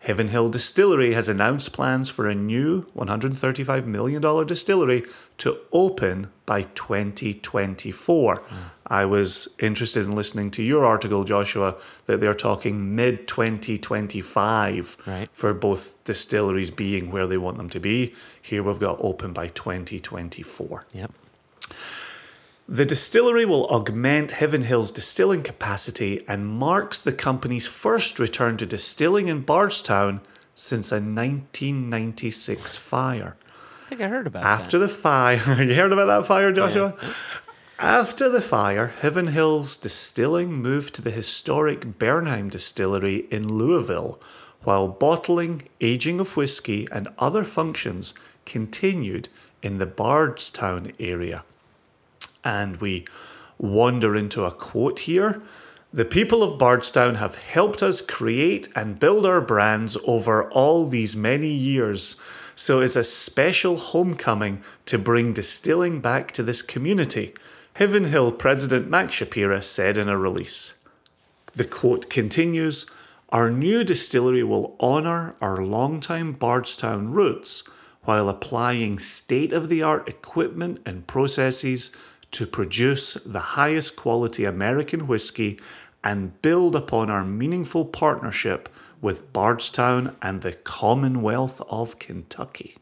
Heaven 0.00 0.28
Hill 0.28 0.50
Distillery 0.50 1.14
has 1.14 1.28
announced 1.28 1.72
plans 1.72 2.08
for 2.08 2.28
a 2.28 2.34
new 2.34 2.82
$135 2.96 3.86
million 3.86 4.22
distillery 4.46 5.02
to 5.38 5.58
open 5.72 6.28
by 6.44 6.62
2024. 6.62 8.40
I 8.86 9.04
was 9.04 9.56
interested 9.58 10.04
in 10.04 10.12
listening 10.12 10.52
to 10.52 10.62
your 10.62 10.84
article, 10.84 11.24
Joshua, 11.24 11.74
that 12.04 12.20
they're 12.20 12.34
talking 12.34 12.94
mid 12.94 13.26
2025 13.26 14.96
Right. 15.06 15.28
for 15.32 15.52
both 15.54 16.02
distilleries 16.04 16.70
being 16.70 17.10
where 17.10 17.26
they 17.26 17.36
want 17.38 17.56
them 17.56 17.68
to 17.70 17.80
be. 17.80 18.14
Here 18.40 18.62
we've 18.62 18.78
got 18.78 18.98
open 19.00 19.32
by 19.32 19.48
2024. 19.48 20.86
Yep. 20.92 21.10
The 22.68 22.84
distillery 22.84 23.44
will 23.44 23.66
augment 23.66 24.32
Heaven 24.32 24.62
Hill's 24.62 24.90
distilling 24.90 25.44
capacity 25.44 26.24
and 26.26 26.48
marks 26.48 26.98
the 26.98 27.12
company's 27.12 27.68
first 27.68 28.18
return 28.18 28.56
to 28.56 28.66
distilling 28.66 29.28
in 29.28 29.42
Bardstown 29.42 30.20
since 30.56 30.90
a 30.90 30.96
1996 30.96 32.76
fire. 32.76 33.36
I 33.84 33.88
think 33.88 34.00
I 34.00 34.08
heard 34.08 34.26
about 34.26 34.42
After 34.42 34.80
the 34.80 34.88
fire, 34.88 35.36
you 35.62 35.76
heard 35.76 35.92
about 35.92 36.06
that 36.06 36.26
fire, 36.26 36.50
Joshua? 36.50 36.96
After 37.78 38.28
the 38.28 38.40
fire, 38.40 38.88
Heaven 38.88 39.28
Hills 39.28 39.76
Distilling 39.76 40.52
moved 40.52 40.92
to 40.96 41.02
the 41.02 41.12
historic 41.12 41.98
Bernheim 41.98 42.48
Distillery 42.48 43.28
in 43.30 43.46
Louisville, 43.46 44.18
while 44.64 44.88
bottling, 44.88 45.62
aging 45.80 46.18
of 46.18 46.36
whiskey, 46.36 46.88
and 46.90 47.06
other 47.16 47.44
functions 47.44 48.12
continued 48.44 49.28
in 49.62 49.78
the 49.78 49.86
Bardstown 49.86 50.92
area. 50.98 51.44
And 52.46 52.76
we 52.76 53.04
wander 53.58 54.14
into 54.14 54.44
a 54.44 54.52
quote 54.52 55.00
here. 55.00 55.42
The 55.92 56.04
people 56.04 56.44
of 56.44 56.60
Bardstown 56.60 57.16
have 57.16 57.34
helped 57.34 57.82
us 57.82 58.00
create 58.00 58.68
and 58.76 59.00
build 59.00 59.26
our 59.26 59.40
brands 59.40 59.98
over 60.06 60.48
all 60.52 60.86
these 60.86 61.16
many 61.16 61.48
years. 61.48 62.22
So 62.54 62.78
it's 62.78 62.94
a 62.94 63.02
special 63.02 63.76
homecoming 63.76 64.62
to 64.84 64.96
bring 64.96 65.32
distilling 65.32 66.00
back 66.00 66.30
to 66.32 66.44
this 66.44 66.62
community, 66.62 67.34
Heaven 67.74 68.04
Hill 68.04 68.30
President 68.30 68.88
Max 68.88 69.14
Shapira 69.14 69.60
said 69.60 69.98
in 69.98 70.08
a 70.08 70.16
release. 70.16 70.80
The 71.54 71.64
quote 71.64 72.08
continues 72.08 72.86
Our 73.30 73.50
new 73.50 73.82
distillery 73.82 74.44
will 74.44 74.76
honour 74.80 75.34
our 75.40 75.56
longtime 75.56 76.34
Bardstown 76.34 77.10
roots 77.10 77.68
while 78.06 78.28
applying 78.28 79.00
state 79.00 79.52
of 79.52 79.68
the 79.68 79.82
art 79.82 80.08
equipment 80.08 80.80
and 80.86 81.08
processes 81.08 81.90
to 82.32 82.46
produce 82.46 83.14
the 83.14 83.56
highest 83.56 83.96
quality 83.96 84.44
American 84.44 85.06
whiskey 85.06 85.58
and 86.02 86.40
build 86.42 86.76
upon 86.76 87.10
our 87.10 87.24
meaningful 87.24 87.84
partnership 87.84 88.68
with 89.00 89.32
Bardstown 89.32 90.16
and 90.22 90.42
the 90.42 90.52
Commonwealth 90.52 91.60
of 91.68 91.98
Kentucky. 91.98 92.76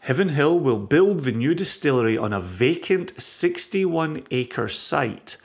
Heaven 0.00 0.28
Hill 0.28 0.60
will 0.60 0.78
build 0.78 1.20
the 1.20 1.32
new 1.32 1.54
distillery 1.54 2.16
on 2.16 2.32
a 2.32 2.40
vacant 2.40 3.20
61 3.20 4.22
acre 4.30 4.68
site 4.68 5.36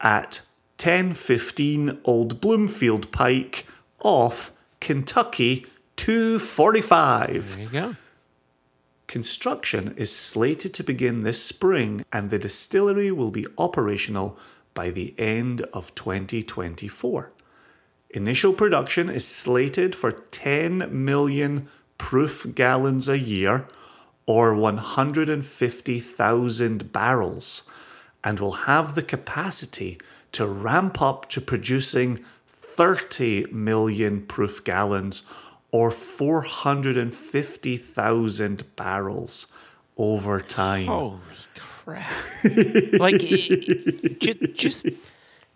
at 0.00 0.42
1015 0.78 2.00
Old 2.04 2.40
Bloomfield 2.40 3.10
Pike 3.12 3.66
off 4.00 4.52
Kentucky 4.80 5.66
245. 5.96 7.56
There 7.56 7.64
you 7.64 7.70
go. 7.70 7.96
Construction 9.10 9.92
is 9.96 10.16
slated 10.16 10.72
to 10.74 10.84
begin 10.84 11.24
this 11.24 11.44
spring 11.44 12.04
and 12.12 12.30
the 12.30 12.38
distillery 12.38 13.10
will 13.10 13.32
be 13.32 13.44
operational 13.58 14.38
by 14.72 14.90
the 14.90 15.16
end 15.18 15.62
of 15.72 15.92
2024. 15.96 17.32
Initial 18.10 18.52
production 18.52 19.10
is 19.10 19.26
slated 19.26 19.96
for 19.96 20.12
10 20.12 21.04
million 21.04 21.66
proof 21.98 22.54
gallons 22.54 23.08
a 23.08 23.18
year 23.18 23.66
or 24.26 24.54
150,000 24.54 26.92
barrels 26.92 27.64
and 28.22 28.38
will 28.38 28.52
have 28.52 28.94
the 28.94 29.02
capacity 29.02 29.98
to 30.30 30.46
ramp 30.46 31.02
up 31.02 31.28
to 31.30 31.40
producing 31.40 32.20
30 32.46 33.46
million 33.50 34.24
proof 34.24 34.62
gallons 34.62 35.24
or 35.72 35.90
450,000 35.90 38.76
barrels 38.76 39.46
over 39.96 40.40
time. 40.40 40.86
Holy 40.86 41.18
crap! 41.56 42.10
like 42.98 43.20
just, 43.20 44.54
just 44.54 44.86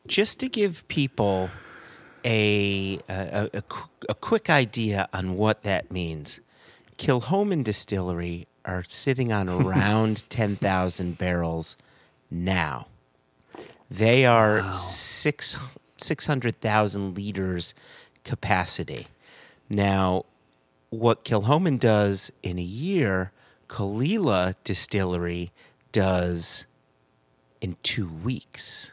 just 0.06 0.38
to 0.40 0.48
give 0.48 0.86
people 0.88 1.50
a 2.24 2.98
a, 3.08 3.50
a 3.52 3.62
a 4.08 4.14
quick 4.14 4.48
idea 4.50 5.08
on 5.12 5.36
what 5.36 5.62
that 5.62 5.90
means. 5.90 6.40
Kilchoman 6.98 7.64
Distillery 7.64 8.46
are 8.64 8.84
sitting 8.84 9.32
on 9.32 9.48
around 9.48 10.28
ten 10.30 10.56
thousand 10.56 11.18
barrels 11.18 11.76
now. 12.30 12.86
They 13.90 14.26
are 14.26 14.72
six 14.72 15.58
six 15.96 16.26
hundred 16.26 16.60
thousand 16.60 17.16
liters 17.16 17.74
capacity. 18.24 19.06
Now, 19.68 20.24
what 20.90 21.24
Kilchoman 21.24 21.78
does 21.80 22.32
in 22.42 22.58
a 22.58 22.62
year, 22.62 23.32
Caol 23.68 24.06
Ila 24.06 24.54
Distillery 24.64 25.50
does 25.92 26.66
in 27.60 27.76
two 27.82 28.08
weeks. 28.08 28.92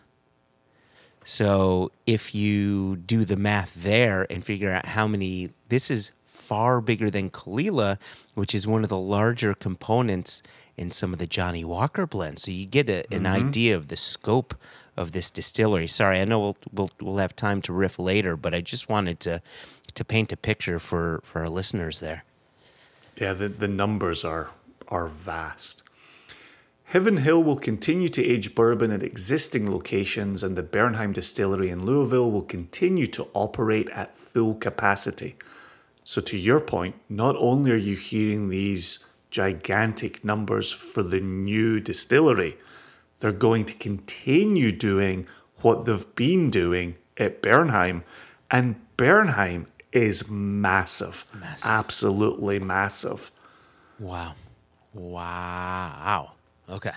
So 1.23 1.91
if 2.07 2.33
you 2.33 2.95
do 2.95 3.25
the 3.25 3.35
math 3.35 3.75
there 3.75 4.25
and 4.29 4.43
figure 4.43 4.71
out 4.71 4.87
how 4.87 5.07
many, 5.07 5.51
this 5.69 5.91
is 5.91 6.11
far 6.25 6.81
bigger 6.81 7.09
than 7.09 7.29
Caol 7.29 7.61
Ila, 7.61 7.99
which 8.33 8.55
is 8.55 8.65
one 8.65 8.83
of 8.83 8.89
the 8.89 8.97
larger 8.97 9.53
components 9.53 10.41
in 10.75 10.89
some 10.91 11.13
of 11.13 11.19
the 11.19 11.27
Johnnie 11.27 11.63
Walker 11.63 12.07
blends. 12.07 12.43
So 12.43 12.51
you 12.51 12.65
get 12.65 12.89
a, 12.89 13.05
an 13.13 13.23
mm-hmm. 13.23 13.47
idea 13.47 13.75
of 13.75 13.87
the 13.89 13.97
scope 13.97 14.55
of 15.01 15.11
this 15.11 15.29
distillery. 15.29 15.87
Sorry, 15.87 16.19
I 16.19 16.25
know 16.25 16.39
we'll, 16.39 16.57
we'll 16.71 16.91
we'll 17.01 17.17
have 17.17 17.35
time 17.35 17.61
to 17.63 17.73
riff 17.73 17.99
later, 17.99 18.37
but 18.37 18.53
I 18.53 18.61
just 18.61 18.87
wanted 18.87 19.19
to 19.21 19.41
to 19.93 20.05
paint 20.05 20.31
a 20.31 20.37
picture 20.37 20.79
for 20.79 21.19
for 21.23 21.41
our 21.41 21.49
listeners 21.49 21.99
there. 21.99 22.23
Yeah, 23.17 23.33
the, 23.33 23.49
the 23.49 23.67
numbers 23.67 24.23
are 24.23 24.51
are 24.87 25.07
vast. 25.07 25.83
Heaven 26.85 27.17
Hill 27.17 27.41
will 27.41 27.55
continue 27.55 28.09
to 28.09 28.25
age 28.25 28.53
bourbon 28.53 28.91
at 28.91 29.01
existing 29.01 29.71
locations, 29.71 30.43
and 30.43 30.57
the 30.57 30.63
Bernheim 30.63 31.13
Distillery 31.13 31.69
in 31.69 31.85
Louisville 31.85 32.29
will 32.29 32.41
continue 32.41 33.07
to 33.07 33.27
operate 33.33 33.89
at 33.91 34.17
full 34.17 34.55
capacity. 34.55 35.37
So, 36.03 36.19
to 36.19 36.37
your 36.37 36.59
point, 36.59 36.95
not 37.07 37.37
only 37.37 37.71
are 37.71 37.77
you 37.77 37.95
hearing 37.95 38.49
these 38.49 39.05
gigantic 39.29 40.25
numbers 40.25 40.73
for 40.73 41.01
the 41.01 41.21
new 41.21 41.79
distillery, 41.79 42.57
they're 43.21 43.31
going 43.31 43.65
to 43.65 43.73
continue 43.75 44.71
doing 44.71 45.25
what 45.61 45.85
they've 45.85 46.15
been 46.15 46.49
doing 46.49 46.97
at 47.17 47.41
Bernheim. 47.41 48.03
And 48.49 48.75
Bernheim 48.97 49.67
is 49.93 50.29
massive, 50.29 51.25
Massive. 51.39 51.69
absolutely 51.69 52.59
massive. 52.59 53.31
Wow, 53.99 54.33
wow. 54.93 56.31
Okay. 56.69 56.91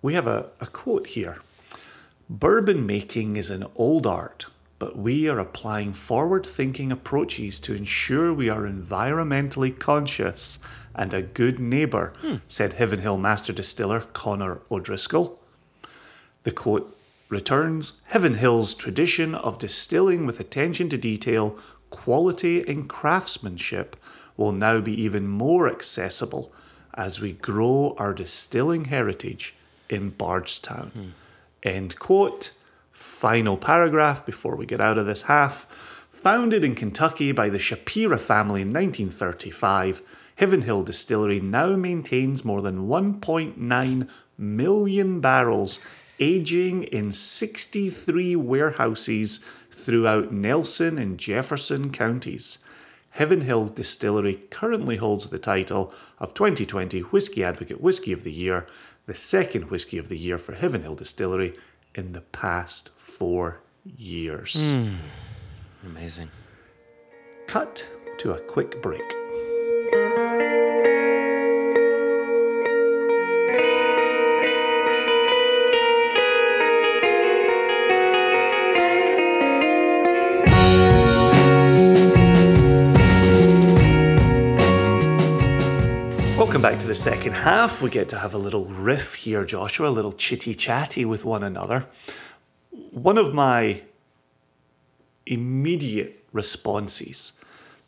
We 0.00 0.14
have 0.14 0.26
a, 0.26 0.50
a 0.60 0.66
quote 0.66 1.06
here 1.08 1.36
Bourbon 2.28 2.86
making 2.86 3.36
is 3.36 3.50
an 3.50 3.66
old 3.76 4.06
art, 4.06 4.46
but 4.82 4.98
we 4.98 5.28
are 5.28 5.38
applying 5.38 5.92
forward 5.92 6.44
thinking 6.44 6.90
approaches 6.90 7.60
to 7.60 7.72
ensure 7.72 8.34
we 8.34 8.50
are 8.50 8.62
environmentally 8.62 9.78
conscious 9.78 10.58
and 10.92 11.14
a 11.14 11.22
good 11.22 11.60
neighbour, 11.60 12.12
hmm. 12.20 12.38
said 12.48 12.72
Heaven 12.72 12.98
Hill 12.98 13.16
Master 13.16 13.52
Distiller 13.52 14.00
Conor 14.00 14.60
O'Driscoll. 14.72 15.38
The 16.42 16.50
quote 16.50 16.98
returns 17.28 18.02
Heaven 18.06 18.34
Hill's 18.34 18.74
tradition 18.74 19.36
of 19.36 19.60
distilling 19.60 20.26
with 20.26 20.40
attention 20.40 20.88
to 20.88 20.98
detail, 20.98 21.56
quality, 21.90 22.68
and 22.68 22.88
craftsmanship 22.88 23.94
will 24.36 24.50
now 24.50 24.80
be 24.80 25.00
even 25.00 25.28
more 25.28 25.68
accessible 25.68 26.52
as 26.94 27.20
we 27.20 27.34
grow 27.34 27.94
our 27.98 28.12
distilling 28.12 28.86
heritage 28.86 29.54
in 29.88 30.10
Bardstown. 30.10 30.90
Hmm. 30.92 31.08
End 31.62 31.96
quote. 32.00 32.54
Final 33.22 33.56
paragraph 33.56 34.26
before 34.26 34.56
we 34.56 34.66
get 34.66 34.80
out 34.80 34.98
of 34.98 35.06
this 35.06 35.22
half. 35.22 35.64
Founded 36.10 36.64
in 36.64 36.74
Kentucky 36.74 37.30
by 37.30 37.48
the 37.50 37.58
Shapira 37.58 38.18
family 38.18 38.62
in 38.62 38.72
1935, 38.72 40.02
Heaven 40.34 40.62
Hill 40.62 40.82
Distillery 40.82 41.38
now 41.38 41.76
maintains 41.76 42.44
more 42.44 42.60
than 42.60 42.88
1.9 42.88 44.10
million 44.36 45.20
barrels 45.20 45.78
aging 46.18 46.82
in 46.82 47.12
63 47.12 48.34
warehouses 48.34 49.38
throughout 49.70 50.32
Nelson 50.32 50.98
and 50.98 51.16
Jefferson 51.16 51.92
counties. 51.92 52.58
Heaven 53.10 53.42
Hill 53.42 53.68
Distillery 53.68 54.34
currently 54.50 54.96
holds 54.96 55.28
the 55.28 55.38
title 55.38 55.94
of 56.18 56.34
2020 56.34 56.98
Whiskey 57.02 57.44
Advocate 57.44 57.80
Whiskey 57.80 58.12
of 58.12 58.24
the 58.24 58.32
Year, 58.32 58.66
the 59.06 59.14
second 59.14 59.70
Whiskey 59.70 59.98
of 59.98 60.08
the 60.08 60.18
Year 60.18 60.38
for 60.38 60.54
Heaven 60.54 60.82
Hill 60.82 60.96
Distillery 60.96 61.54
in 61.94 62.12
the 62.12 62.20
past 62.20 62.90
four 62.96 63.60
years. 63.84 64.72
Hmm. 64.72 64.94
Amazing. 65.84 66.30
Cut 67.46 67.88
to 68.18 68.32
a 68.32 68.40
quick 68.40 68.80
break. 68.82 69.21
Back 86.62 86.78
to 86.78 86.86
the 86.86 86.94
second 86.94 87.32
half. 87.32 87.82
We 87.82 87.90
get 87.90 88.08
to 88.10 88.18
have 88.18 88.34
a 88.34 88.38
little 88.38 88.66
riff 88.66 89.16
here, 89.16 89.44
Joshua, 89.44 89.88
a 89.88 89.90
little 89.90 90.12
chitty 90.12 90.54
chatty 90.54 91.04
with 91.04 91.24
one 91.24 91.42
another. 91.42 91.86
One 92.92 93.18
of 93.18 93.34
my 93.34 93.82
immediate 95.26 96.24
responses 96.32 97.32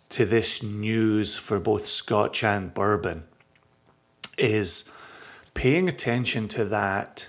to 0.09 0.25
this 0.25 0.61
news 0.61 1.39
for 1.39 1.61
both 1.61 1.87
Scotch 1.87 2.43
and 2.43 2.75
bourbon 2.75 3.23
is 4.37 4.93
paying 5.55 5.89
attention 5.89 6.49
to 6.49 6.65
that 6.65 7.29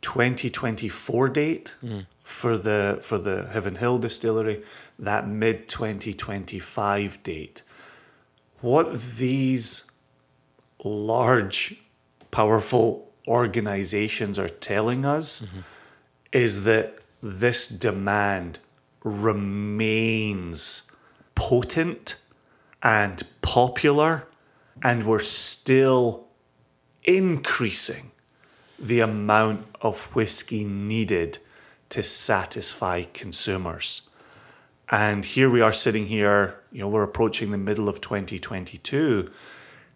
2024 0.00 1.28
date 1.28 1.76
hmm. 1.80 2.00
for 2.24 2.58
the 2.58 2.98
for 3.02 3.18
the 3.18 3.46
Heaven 3.52 3.76
Hill 3.76 3.98
distillery, 3.98 4.64
that 4.98 5.28
mid 5.28 5.68
2025 5.68 7.22
date. 7.22 7.62
What 8.60 9.00
these 9.00 9.92
large, 10.82 11.80
powerful 12.30 13.10
organizations 13.26 14.38
are 14.38 14.48
telling 14.48 15.04
us 15.04 15.42
mm-hmm. 15.42 15.60
is 16.32 16.64
that 16.64 16.98
this 17.22 17.68
demand 17.68 18.60
remains 19.02 20.90
potent 21.34 22.22
and 22.82 23.22
popular, 23.42 24.26
and 24.82 25.06
we're 25.06 25.18
still 25.18 26.26
increasing 27.04 28.10
the 28.78 29.00
amount 29.00 29.66
of 29.80 30.04
whiskey 30.14 30.64
needed 30.64 31.38
to 31.88 32.02
satisfy 32.02 33.02
consumers. 33.02 34.10
And 34.90 35.24
here 35.24 35.50
we 35.50 35.60
are 35.60 35.72
sitting 35.72 36.06
here, 36.06 36.60
you 36.70 36.80
know, 36.80 36.88
we're 36.88 37.02
approaching 37.02 37.50
the 37.50 37.58
middle 37.58 37.88
of 37.88 38.00
2022, 38.00 39.30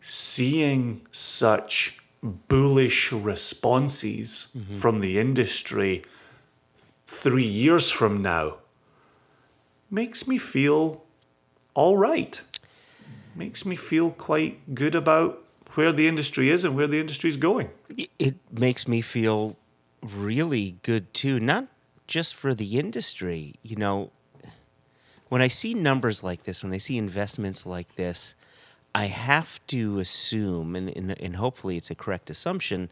seeing 0.01 1.07
such 1.11 1.99
bullish 2.23 3.13
responses 3.13 4.55
from 4.75 5.01
the 5.01 5.19
industry 5.19 6.03
three 7.07 7.45
years 7.45 7.91
from 7.91 8.23
now 8.23 8.57
makes 9.91 10.29
me 10.29 10.39
feel 10.39 11.05
all 11.75 11.97
right. 11.97 12.43
Makes 13.35 13.65
me 13.65 13.77
feel 13.77 14.11
quite 14.11 14.75
good 14.75 14.95
about 14.95 15.43
where 15.75 15.93
the 15.93 16.09
industry 16.09 16.51
is 16.51 16.65
and 16.65 16.77
where 16.77 16.87
the 16.87 17.01
industry 17.01 17.31
is 17.31 17.37
going. 17.37 17.71
It 18.19 18.37
makes 18.51 18.87
me 18.87 19.01
feel 19.01 19.57
really 20.03 20.77
good 20.83 21.13
too, 21.15 21.41
not 21.41 21.67
just 22.07 22.35
for 22.35 22.55
the 22.55 22.79
industry. 22.79 23.55
You 23.63 23.77
know, 23.77 24.11
when 25.29 25.43
I 25.43 25.49
see 25.49 25.75
numbers 25.75 26.23
like 26.23 26.45
this, 26.45 26.63
when 26.63 26.73
I 26.73 26.79
see 26.79 26.99
investments 26.99 27.65
like 27.65 27.97
this, 27.97 28.35
I 28.95 29.07
have 29.07 29.65
to 29.69 29.99
assume, 29.99 30.75
and, 30.75 30.95
and, 30.97 31.21
and 31.21 31.37
hopefully 31.37 31.77
it's 31.77 31.91
a 31.91 31.95
correct 31.95 32.31
assumption, 32.31 32.91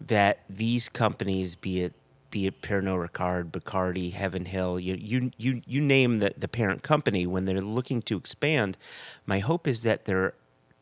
that 0.00 0.40
these 0.48 0.88
companies, 0.88 1.54
be 1.54 1.82
it 1.82 1.92
be 2.34 2.46
it 2.48 2.60
Pernod 2.60 3.08
Ricard, 3.08 3.52
Bacardi, 3.52 4.12
Heaven 4.12 4.46
Hill, 4.46 4.80
you, 4.80 4.96
you, 4.96 5.30
you, 5.38 5.62
you 5.68 5.80
name 5.80 6.18
the, 6.18 6.34
the 6.36 6.48
parent 6.48 6.82
company, 6.82 7.28
when 7.28 7.44
they're 7.44 7.60
looking 7.60 8.02
to 8.02 8.16
expand, 8.16 8.76
my 9.24 9.38
hope 9.38 9.68
is 9.68 9.84
that 9.84 10.04
they're, 10.04 10.34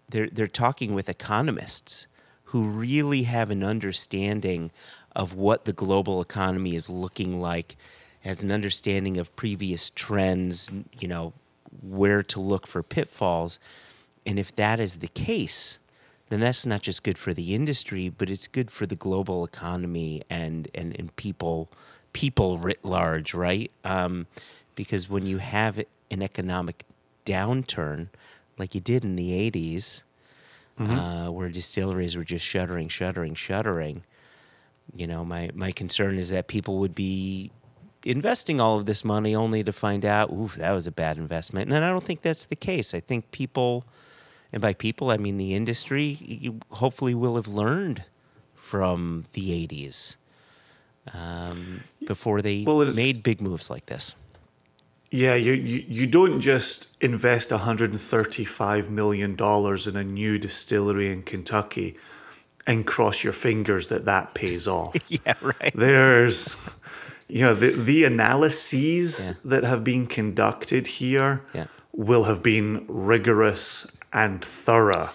they're, 0.08 0.30
they're 0.30 0.46
talking 0.46 0.94
with 0.94 1.10
economists 1.10 2.06
who 2.44 2.64
really 2.64 3.24
have 3.24 3.50
an 3.50 3.62
understanding 3.62 4.70
of 5.14 5.34
what 5.34 5.66
the 5.66 5.74
global 5.74 6.22
economy 6.22 6.74
is 6.74 6.88
looking 6.88 7.38
like, 7.38 7.76
has 8.20 8.42
an 8.42 8.50
understanding 8.50 9.18
of 9.18 9.36
previous 9.36 9.90
trends, 9.90 10.70
you 10.98 11.06
know, 11.06 11.34
where 11.82 12.22
to 12.22 12.40
look 12.40 12.66
for 12.66 12.82
pitfalls. 12.82 13.58
And 14.26 14.38
if 14.38 14.54
that 14.56 14.80
is 14.80 14.98
the 14.98 15.08
case, 15.08 15.78
then 16.28 16.40
that's 16.40 16.64
not 16.64 16.82
just 16.82 17.02
good 17.02 17.18
for 17.18 17.34
the 17.34 17.54
industry, 17.54 18.08
but 18.08 18.30
it's 18.30 18.46
good 18.46 18.70
for 18.70 18.86
the 18.86 18.96
global 18.96 19.44
economy 19.44 20.22
and 20.30 20.68
and, 20.74 20.98
and 20.98 21.14
people 21.16 21.70
people 22.12 22.58
writ 22.58 22.84
large, 22.84 23.34
right? 23.34 23.70
Um, 23.84 24.26
because 24.74 25.08
when 25.10 25.26
you 25.26 25.38
have 25.38 25.78
an 26.10 26.22
economic 26.22 26.84
downturn, 27.26 28.08
like 28.58 28.74
you 28.74 28.80
did 28.80 29.04
in 29.04 29.16
the 29.16 29.30
'80s, 29.50 30.02
mm-hmm. 30.78 30.98
uh, 30.98 31.30
where 31.30 31.48
distilleries 31.48 32.16
were 32.16 32.24
just 32.24 32.46
shuttering, 32.46 32.88
shuttering, 32.88 33.34
shuttering, 33.34 34.02
you 34.94 35.06
know, 35.06 35.24
my 35.24 35.50
my 35.54 35.72
concern 35.72 36.18
is 36.18 36.28
that 36.30 36.48
people 36.48 36.78
would 36.78 36.94
be 36.94 37.50
investing 38.04 38.60
all 38.60 38.78
of 38.78 38.86
this 38.86 39.04
money 39.04 39.34
only 39.34 39.62
to 39.62 39.72
find 39.72 40.04
out, 40.04 40.30
ooh, 40.30 40.50
that 40.56 40.72
was 40.72 40.86
a 40.86 40.92
bad 40.92 41.16
investment. 41.16 41.72
And 41.72 41.84
I 41.84 41.90
don't 41.90 42.04
think 42.04 42.22
that's 42.22 42.46
the 42.46 42.56
case. 42.56 42.94
I 42.94 43.00
think 43.00 43.30
people 43.30 43.84
and 44.52 44.60
by 44.60 44.74
people, 44.74 45.10
I 45.10 45.16
mean 45.16 45.38
the 45.38 45.54
industry, 45.54 46.18
you 46.20 46.60
hopefully 46.70 47.14
will 47.14 47.36
have 47.36 47.48
learned 47.48 48.04
from 48.54 49.24
the 49.32 49.66
80s 49.66 50.16
um, 51.14 51.84
before 52.06 52.42
they 52.42 52.64
well, 52.66 52.84
made 52.94 53.22
big 53.22 53.40
moves 53.40 53.70
like 53.70 53.86
this. 53.86 54.14
Yeah, 55.10 55.34
you, 55.34 55.52
you, 55.52 55.84
you 55.88 56.06
don't 56.06 56.40
just 56.40 56.88
invest 57.00 57.50
$135 57.50 58.88
million 58.88 59.32
in 59.32 59.96
a 59.96 60.04
new 60.04 60.38
distillery 60.38 61.12
in 61.12 61.22
Kentucky 61.22 61.96
and 62.66 62.86
cross 62.86 63.24
your 63.24 63.32
fingers 63.32 63.88
that 63.88 64.04
that 64.04 64.34
pays 64.34 64.68
off. 64.68 64.96
yeah, 65.08 65.34
right. 65.40 65.72
There's, 65.74 66.56
you 67.28 67.42
know, 67.42 67.54
the, 67.54 67.70
the 67.70 68.04
analyses 68.04 69.40
yeah. 69.44 69.50
that 69.50 69.64
have 69.64 69.82
been 69.82 70.06
conducted 70.06 70.86
here 70.86 71.42
yeah. 71.52 71.66
will 71.92 72.24
have 72.24 72.42
been 72.42 72.84
rigorous 72.88 73.90
and 74.12 74.44
thorough. 74.44 75.10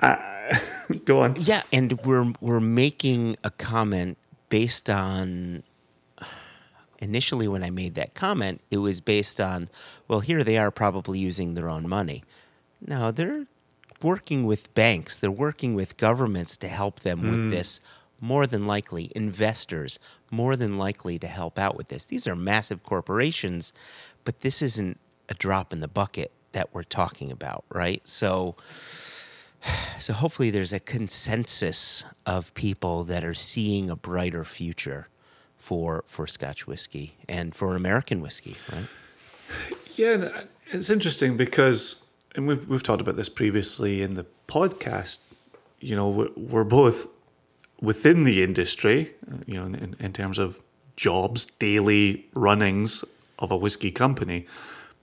Uh, 0.00 0.16
go 1.04 1.20
on. 1.20 1.34
Yeah, 1.38 1.62
and 1.72 2.00
we're 2.02 2.32
we're 2.40 2.60
making 2.60 3.36
a 3.42 3.50
comment 3.50 4.18
based 4.48 4.90
on. 4.90 5.62
Initially, 6.98 7.46
when 7.46 7.62
I 7.62 7.68
made 7.68 7.94
that 7.96 8.14
comment, 8.14 8.62
it 8.70 8.78
was 8.78 9.02
based 9.02 9.38
on, 9.38 9.68
well, 10.08 10.20
here 10.20 10.42
they 10.42 10.56
are 10.56 10.70
probably 10.70 11.18
using 11.18 11.52
their 11.52 11.68
own 11.68 11.86
money. 11.86 12.24
No, 12.80 13.10
they're 13.10 13.44
working 14.02 14.46
with 14.46 14.72
banks, 14.72 15.14
they're 15.18 15.30
working 15.30 15.74
with 15.74 15.98
governments 15.98 16.56
to 16.56 16.68
help 16.68 17.00
them 17.00 17.20
mm. 17.20 17.30
with 17.30 17.50
this. 17.50 17.80
More 18.18 18.46
than 18.46 18.64
likely, 18.64 19.12
investors, 19.14 19.98
more 20.30 20.56
than 20.56 20.78
likely 20.78 21.18
to 21.18 21.26
help 21.26 21.58
out 21.58 21.76
with 21.76 21.88
this. 21.88 22.06
These 22.06 22.26
are 22.26 22.34
massive 22.34 22.82
corporations, 22.82 23.74
but 24.24 24.40
this 24.40 24.62
isn't 24.62 24.98
a 25.28 25.34
drop 25.34 25.74
in 25.74 25.80
the 25.80 25.88
bucket 25.88 26.32
that 26.56 26.72
we're 26.72 26.82
talking 26.82 27.30
about, 27.30 27.64
right? 27.68 28.00
So 28.08 28.56
so 29.98 30.12
hopefully 30.14 30.50
there's 30.50 30.72
a 30.72 30.80
consensus 30.80 32.04
of 32.24 32.52
people 32.54 33.04
that 33.04 33.22
are 33.22 33.34
seeing 33.34 33.90
a 33.90 33.96
brighter 33.96 34.44
future 34.44 35.08
for 35.58 36.02
for 36.06 36.26
Scotch 36.26 36.66
whiskey 36.66 37.16
and 37.28 37.54
for 37.54 37.76
American 37.76 38.20
whiskey, 38.20 38.56
right? 38.72 38.88
Yeah, 39.96 40.30
uh, 40.34 40.40
it's 40.68 40.90
interesting 40.90 41.36
because 41.36 42.08
and 42.34 42.48
we've 42.48 42.66
we've 42.68 42.82
talked 42.82 43.02
about 43.02 43.16
this 43.16 43.28
previously 43.28 44.02
in 44.02 44.14
the 44.14 44.26
podcast. 44.48 45.20
You 45.80 45.94
know, 45.94 46.08
we're, 46.08 46.30
we're 46.36 46.64
both 46.64 47.06
within 47.82 48.24
the 48.24 48.42
industry, 48.42 49.12
you 49.46 49.56
know, 49.56 49.66
in, 49.66 49.94
in 50.00 50.12
terms 50.14 50.38
of 50.38 50.62
jobs, 50.96 51.44
daily 51.44 52.24
runnings 52.32 53.04
of 53.38 53.50
a 53.50 53.56
whiskey 53.56 53.90
company 53.90 54.46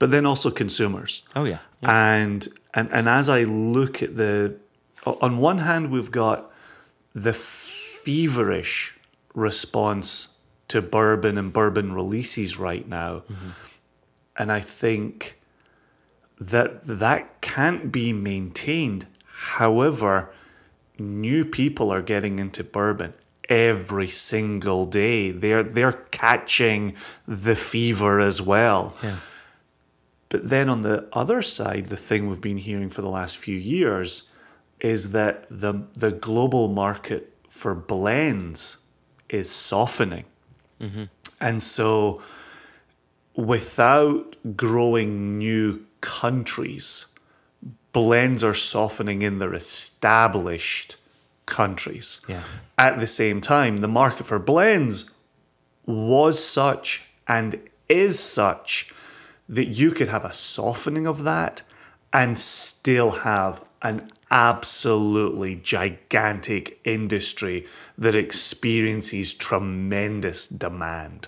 but 0.03 0.11
then 0.11 0.25
also 0.25 0.51
consumers. 0.51 1.23
Oh 1.33 1.45
yeah. 1.45 1.59
yeah. 1.81 2.15
And 2.15 2.45
and 2.73 2.91
and 2.91 3.07
as 3.07 3.29
I 3.29 3.43
look 3.45 4.03
at 4.03 4.17
the 4.17 4.57
on 5.05 5.37
one 5.37 5.59
hand 5.59 5.91
we've 5.91 6.11
got 6.11 6.51
the 7.13 7.31
feverish 7.31 8.95
response 9.33 10.39
to 10.67 10.81
bourbon 10.81 11.37
and 11.37 11.53
bourbon 11.53 11.93
releases 11.93 12.59
right 12.59 12.85
now. 12.85 13.19
Mm-hmm. 13.19 13.49
And 14.35 14.51
I 14.51 14.59
think 14.59 15.39
that 16.37 16.83
that 16.83 17.39
can't 17.39 17.89
be 17.89 18.11
maintained. 18.11 19.07
However, 19.25 20.31
new 20.99 21.45
people 21.45 21.91
are 21.91 22.01
getting 22.01 22.39
into 22.39 22.65
bourbon 22.65 23.13
every 23.47 24.09
single 24.09 24.85
day. 24.85 25.31
They're 25.31 25.63
they're 25.63 25.93
catching 26.11 26.95
the 27.25 27.55
fever 27.55 28.19
as 28.19 28.41
well. 28.41 28.95
Yeah. 29.01 29.19
But 30.33 30.49
then 30.49 30.67
on 30.67 30.81
the 30.81 31.07
other 31.13 31.43
side, 31.43 31.85
the 31.85 31.95
thing 31.95 32.27
we've 32.27 32.41
been 32.41 32.57
hearing 32.57 32.89
for 32.89 33.03
the 33.03 33.09
last 33.09 33.37
few 33.37 33.55
years 33.55 34.31
is 34.79 35.11
that 35.11 35.45
the 35.47 35.85
the 35.93 36.11
global 36.11 36.69
market 36.69 37.31
for 37.47 37.75
blends 37.75 38.83
is 39.29 39.47
softening. 39.51 40.25
Mm-hmm. 40.81 41.03
And 41.39 41.61
so 41.61 42.23
without 43.35 44.35
growing 44.57 45.37
new 45.37 45.85
countries, 46.01 47.13
blends 47.91 48.43
are 48.43 48.55
softening 48.55 49.21
in 49.21 49.37
their 49.37 49.53
established 49.53 50.97
countries. 51.45 52.21
Yeah. 52.27 52.41
At 52.79 52.99
the 52.99 53.05
same 53.05 53.39
time, 53.39 53.77
the 53.77 53.87
market 53.87 54.25
for 54.25 54.39
blends 54.39 55.11
was 55.85 56.43
such 56.43 57.03
and 57.27 57.59
is 57.87 58.17
such 58.17 58.91
that 59.47 59.65
you 59.65 59.91
could 59.91 60.07
have 60.07 60.25
a 60.25 60.33
softening 60.33 61.07
of 61.07 61.23
that 61.23 61.63
and 62.11 62.37
still 62.37 63.11
have 63.11 63.63
an 63.81 64.09
absolutely 64.31 65.55
gigantic 65.55 66.79
industry 66.83 67.65
that 67.97 68.15
experiences 68.15 69.33
tremendous 69.33 70.47
demand. 70.47 71.27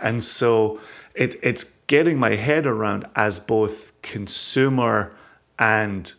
And 0.00 0.22
so 0.22 0.80
it, 1.14 1.36
it's 1.42 1.64
getting 1.86 2.18
my 2.18 2.36
head 2.36 2.66
around 2.66 3.04
as 3.14 3.38
both 3.38 3.92
consumer 4.02 5.14
and 5.58 6.12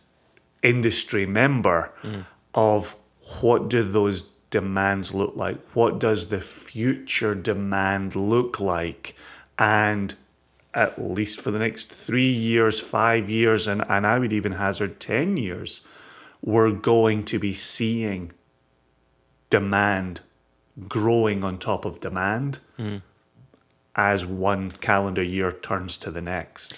industry 0.62 1.26
member 1.26 1.92
mm. 2.02 2.24
of 2.54 2.96
what 3.40 3.68
do 3.68 3.82
those 3.82 4.22
demands 4.50 5.12
look 5.12 5.34
like? 5.34 5.60
What 5.74 5.98
does 5.98 6.28
the 6.28 6.40
future 6.40 7.34
demand 7.34 8.14
look 8.14 8.60
like? 8.60 9.16
And 9.58 10.14
at 10.74 11.00
least 11.00 11.40
for 11.40 11.50
the 11.50 11.58
next 11.58 11.92
three 11.92 12.30
years, 12.30 12.80
five 12.80 13.30
years, 13.30 13.68
and, 13.68 13.84
and 13.88 14.06
I 14.06 14.18
would 14.18 14.32
even 14.32 14.52
hazard 14.52 15.00
10 15.00 15.36
years, 15.36 15.86
we're 16.42 16.72
going 16.72 17.24
to 17.24 17.38
be 17.38 17.54
seeing 17.54 18.32
demand 19.50 20.20
growing 20.88 21.44
on 21.44 21.58
top 21.58 21.84
of 21.84 22.00
demand 22.00 22.58
mm. 22.78 23.00
as 23.94 24.26
one 24.26 24.72
calendar 24.72 25.22
year 25.22 25.52
turns 25.52 25.96
to 25.98 26.10
the 26.10 26.20
next. 26.20 26.74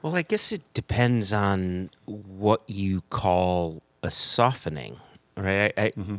Well, 0.00 0.16
I 0.16 0.22
guess 0.22 0.52
it 0.52 0.62
depends 0.74 1.32
on 1.32 1.90
what 2.06 2.62
you 2.66 3.02
call 3.10 3.82
a 4.02 4.10
softening, 4.10 4.96
right? 5.36 5.72
I, 5.76 5.82
I, 5.82 5.90
mm-hmm. 5.90 6.16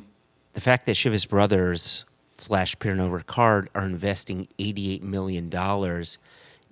The 0.53 0.61
fact 0.61 0.85
that 0.85 0.95
Chivas 0.95 1.27
Brothers 1.27 2.05
slash 2.37 2.75
Pernod 2.77 3.21
Ricard 3.21 3.67
are 3.75 3.85
investing 3.85 4.47
$88 4.57 5.01
million 5.01 5.49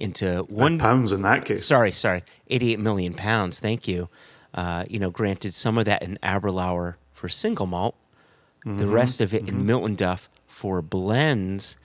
into 0.03 0.43
one 0.49 0.77
pounds 0.77 1.11
in 1.11 1.21
that 1.23 1.45
case. 1.45 1.65
Sorry, 1.65 1.91
sorry, 1.91 2.23
eighty-eight 2.49 2.79
million 2.79 3.13
pounds. 3.13 3.59
Thank 3.59 3.87
you. 3.87 4.09
Uh, 4.53 4.83
you 4.89 4.99
know, 4.99 5.09
granted, 5.09 5.53
some 5.53 5.79
of 5.79 5.85
that 5.85 6.03
in 6.03 6.19
Aberlour 6.21 6.97
for 7.13 7.29
single 7.29 7.65
malt, 7.65 7.95
mm-hmm. 8.65 8.77
the 8.77 8.87
rest 8.87 9.21
of 9.21 9.33
it 9.33 9.45
mm-hmm. 9.45 9.59
in 9.59 9.65
Miltonduff 9.65 10.27
for 10.45 10.81
blends. 10.81 11.77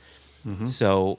Mm-hmm. 0.46 0.66
So 0.66 1.18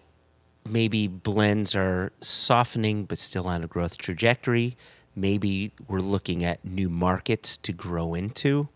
maybe 0.70 1.08
blends 1.08 1.74
are 1.74 2.12
softening 2.20 3.06
but 3.06 3.18
still 3.18 3.48
on 3.48 3.64
a 3.64 3.68
growth 3.68 3.98
trajectory. 3.98 4.76
Maybe 5.16 5.72
we're 5.88 6.02
looking 6.02 6.44
at 6.44 6.64
new 6.64 6.90
markets 6.90 7.58
to 7.58 7.74
grow 7.74 8.14
into. 8.14 8.70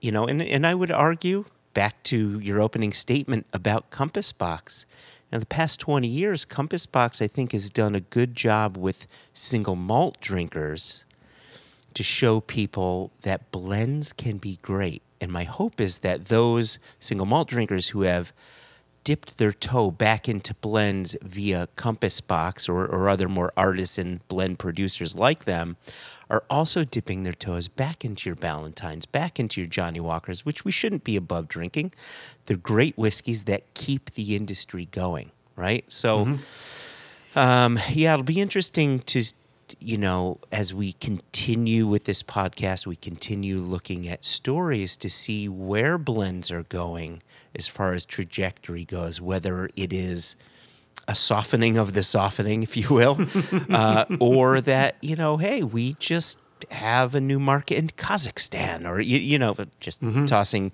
You 0.00 0.12
know, 0.12 0.26
and, 0.26 0.40
and 0.40 0.66
I 0.66 0.74
would 0.74 0.90
argue 0.90 1.44
back 1.74 2.02
to 2.04 2.40
your 2.40 2.60
opening 2.60 2.92
statement 2.92 3.46
about 3.52 3.90
Compass 3.90 4.32
Box. 4.32 4.86
Now, 5.32 5.38
the 5.38 5.46
past 5.46 5.78
20 5.80 6.08
years, 6.08 6.44
Compass 6.44 6.86
Box, 6.86 7.22
I 7.22 7.28
think, 7.28 7.52
has 7.52 7.70
done 7.70 7.94
a 7.94 8.00
good 8.00 8.34
job 8.34 8.76
with 8.76 9.06
single 9.32 9.76
malt 9.76 10.20
drinkers 10.20 11.04
to 11.94 12.02
show 12.02 12.40
people 12.40 13.12
that 13.22 13.50
blends 13.52 14.12
can 14.12 14.38
be 14.38 14.58
great. 14.62 15.02
And 15.20 15.30
my 15.30 15.44
hope 15.44 15.80
is 15.80 15.98
that 15.98 16.26
those 16.26 16.78
single 16.98 17.26
malt 17.26 17.48
drinkers 17.48 17.88
who 17.88 18.02
have 18.02 18.32
dipped 19.04 19.38
their 19.38 19.52
toe 19.52 19.90
back 19.90 20.28
into 20.28 20.54
blends 20.54 21.16
via 21.22 21.68
Compass 21.76 22.20
Box 22.20 22.68
or, 22.68 22.86
or 22.86 23.08
other 23.08 23.28
more 23.28 23.52
artisan 23.56 24.20
blend 24.28 24.58
producers 24.58 25.14
like 25.16 25.44
them 25.44 25.76
are 26.30 26.44
also 26.48 26.84
dipping 26.84 27.24
their 27.24 27.32
toes 27.32 27.68
back 27.68 28.04
into 28.04 28.28
your 28.28 28.36
Ballantines, 28.36 29.04
back 29.04 29.40
into 29.40 29.60
your 29.60 29.68
Johnnie 29.68 30.00
Walkers, 30.00 30.46
which 30.46 30.64
we 30.64 30.72
shouldn't 30.72 31.04
be 31.04 31.16
above 31.16 31.48
drinking. 31.48 31.92
They're 32.46 32.56
great 32.56 32.96
whiskeys 32.96 33.44
that 33.44 33.74
keep 33.74 34.12
the 34.12 34.36
industry 34.36 34.86
going, 34.90 35.32
right? 35.56 35.90
So, 35.90 36.24
mm-hmm. 36.24 37.38
um, 37.38 37.78
yeah, 37.90 38.14
it'll 38.14 38.24
be 38.24 38.40
interesting 38.40 39.00
to 39.00 39.22
you 39.78 39.96
know, 39.96 40.38
as 40.50 40.74
we 40.74 40.94
continue 40.94 41.86
with 41.86 42.04
this 42.04 42.22
podcast, 42.22 42.86
we 42.86 42.96
continue 42.96 43.58
looking 43.58 44.08
at 44.08 44.24
stories 44.24 44.96
to 44.96 45.08
see 45.08 45.48
where 45.48 45.96
blends 45.98 46.50
are 46.50 46.64
going 46.64 47.22
as 47.54 47.68
far 47.68 47.94
as 47.94 48.04
trajectory 48.04 48.84
goes, 48.84 49.20
whether 49.20 49.70
it 49.76 49.92
is 49.92 50.34
a 51.10 51.14
softening 51.14 51.76
of 51.76 51.92
the 51.92 52.04
softening, 52.04 52.62
if 52.68 52.76
you 52.76 52.88
will, 52.88 53.18
uh, 53.68 54.04
or 54.20 54.60
that, 54.60 54.96
you 55.02 55.16
know, 55.16 55.36
hey, 55.36 55.62
we 55.62 55.94
just 55.94 56.38
have 56.70 57.14
a 57.14 57.20
new 57.20 57.40
market 57.40 57.76
in 57.76 57.88
Kazakhstan 57.88 58.88
or, 58.88 59.00
you, 59.00 59.18
you 59.18 59.38
know, 59.38 59.56
just 59.80 60.02
mm-hmm. 60.02 60.26
tossing 60.26 60.72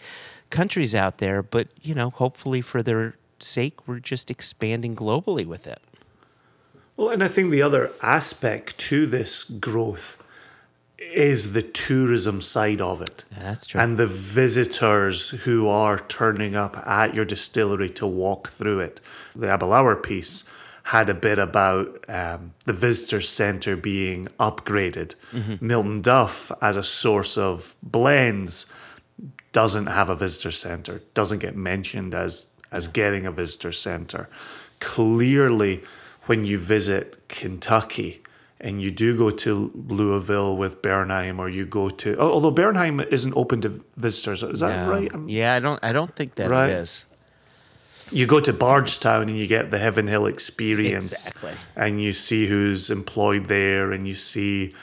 countries 0.51 0.94
out 0.94 1.18
there. 1.18 1.42
But, 1.42 1.68
you 1.81 1.94
know, 1.94 2.11
hopefully 2.11 2.61
for 2.61 2.83
their 2.83 3.14
sake, 3.38 3.88
we're 3.88 3.99
just 3.99 4.31
expanding 4.31 4.94
globally 4.94 5.46
with 5.46 5.66
it. 5.66 5.81
Well, 6.96 7.11
and 7.11 7.22
I 7.22 7.29
think 7.29 7.51
the 7.51 7.62
other 7.62 7.90
aspect 8.03 8.79
to 8.79 9.07
this 9.07 9.44
growth 9.44 10.22
is 10.98 11.52
the 11.52 11.62
tourism 11.62 12.40
side 12.40 12.80
of 12.80 13.00
it. 13.02 13.24
That's 13.38 13.66
true. 13.66 13.80
And 13.80 13.96
the 13.96 14.06
visitors 14.06 15.30
who 15.30 15.68
are 15.68 15.98
turning 15.98 16.56
up 16.56 16.76
at 16.87 17.14
your 17.14 17.24
distillery 17.24 17.90
to 17.90 18.06
walk 18.06 18.48
through 18.48 18.80
it. 18.80 19.00
The 19.35 19.48
Aberlour 19.48 19.96
piece 19.96 20.50
had 20.85 21.11
a 21.11 21.14
bit 21.14 21.38
about 21.38 22.04
um, 22.09 22.54
the 22.64 22.72
visitor 22.72 23.20
centre 23.20 23.76
being 23.76 24.28
upgraded. 24.38 25.16
Mm-hmm. 25.32 25.70
Miltonduff, 25.70 26.56
as 26.62 26.76
a 26.76 26.85
source 26.85 27.37
of 27.37 27.74
blends, 27.82 28.72
doesn't 29.52 29.87
have 29.87 30.09
a 30.09 30.16
visitor 30.16 30.50
centre, 30.52 31.02
doesn't 31.14 31.40
get 31.40 31.56
mentioned 31.56 32.14
as, 32.14 32.54
as 32.70 32.88
getting 32.88 33.26
a 33.26 33.32
visitor 33.32 33.72
centre. 33.72 34.28
Clearly, 34.78 35.82
when 36.26 36.44
you 36.44 36.59
visit 36.59 37.28
Kentucky 37.28 38.22
and 38.61 38.81
you 38.81 38.90
do 38.90 39.16
go 39.16 39.31
to 39.31 39.71
Louisville 39.75 40.57
with 40.57 40.83
Bernheim, 40.83 41.38
or 41.38 41.49
you 41.49 41.66
go 41.66 41.88
to 41.90 42.16
oh, 42.16 42.33
although 42.33 42.51
Bernheim 42.51 43.01
isn't 43.01 43.35
open 43.37 43.61
to 43.62 43.85
visitors, 43.97 44.42
is 44.42 44.61
that 44.61 44.87
no. 44.87 44.92
right? 44.92 45.12
I'm, 45.12 45.29
yeah, 45.29 45.55
I 45.55 45.59
don't 45.59 45.83
I 45.83 45.92
don't 45.92 46.14
think 46.14 46.37
that 46.37 46.51
right? 46.51 46.71
it 46.71 46.77
is. 46.77 47.07
You 48.12 48.27
go 48.27 48.38
to 48.40 48.53
Bardstown 48.53 49.23
and 49.29 49.37
you 49.37 49.49
get 49.49 49.73
the 49.73 49.79
Heaven 49.79 50.07
Hill 50.07 50.27
experience, 50.27 51.29
exactly. 51.29 51.53
and 51.75 52.01
you 52.01 52.12
see 52.12 52.47
who's 52.47 52.90
employed 52.90 53.47
there, 53.47 53.92
and 53.92 54.07
you 54.07 54.14
see 54.14 54.75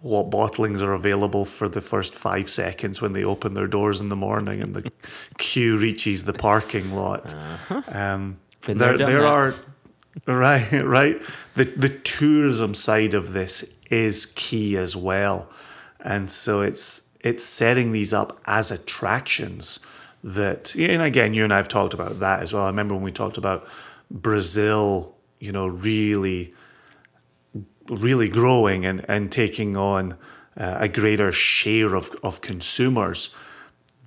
what 0.00 0.28
bottlings 0.30 0.82
are 0.82 0.92
available 0.92 1.44
for 1.44 1.68
the 1.68 1.80
first 1.80 2.14
five 2.14 2.50
seconds 2.50 3.00
when 3.00 3.12
they 3.12 3.24
open 3.24 3.54
their 3.54 3.68
doors 3.68 4.00
in 4.00 4.08
the 4.08 4.16
morning 4.16 4.60
and 4.60 4.74
the 4.74 4.92
queue 5.38 5.78
reaches 5.78 6.24
the 6.24 6.32
parking 6.32 6.94
lot. 6.94 7.32
Uh-huh. 7.32 7.82
Um, 7.88 8.40
there, 8.66 8.98
there 8.98 9.24
are 9.24 9.54
Right, 10.26 10.70
right. 10.84 11.22
The 11.60 11.66
the 11.66 11.90
tourism 11.90 12.74
side 12.74 13.12
of 13.12 13.34
this 13.34 13.70
is 13.90 14.32
key 14.34 14.78
as 14.78 14.96
well, 14.96 15.50
and 16.00 16.30
so 16.30 16.62
it's 16.62 17.10
it's 17.20 17.44
setting 17.44 17.92
these 17.92 18.14
up 18.14 18.40
as 18.46 18.70
attractions 18.70 19.78
that 20.24 20.74
and 20.74 21.02
again 21.02 21.34
you 21.34 21.44
and 21.44 21.52
I 21.52 21.58
have 21.58 21.68
talked 21.68 21.92
about 21.92 22.18
that 22.20 22.40
as 22.40 22.54
well. 22.54 22.62
I 22.62 22.68
remember 22.68 22.94
when 22.94 23.04
we 23.04 23.12
talked 23.12 23.36
about 23.36 23.68
Brazil, 24.10 25.14
you 25.38 25.52
know, 25.52 25.66
really 25.66 26.54
really 27.90 28.30
growing 28.30 28.86
and, 28.86 29.04
and 29.06 29.30
taking 29.30 29.76
on 29.76 30.12
uh, 30.56 30.78
a 30.80 30.88
greater 30.88 31.30
share 31.30 31.94
of, 31.94 32.10
of 32.22 32.40
consumers 32.40 33.36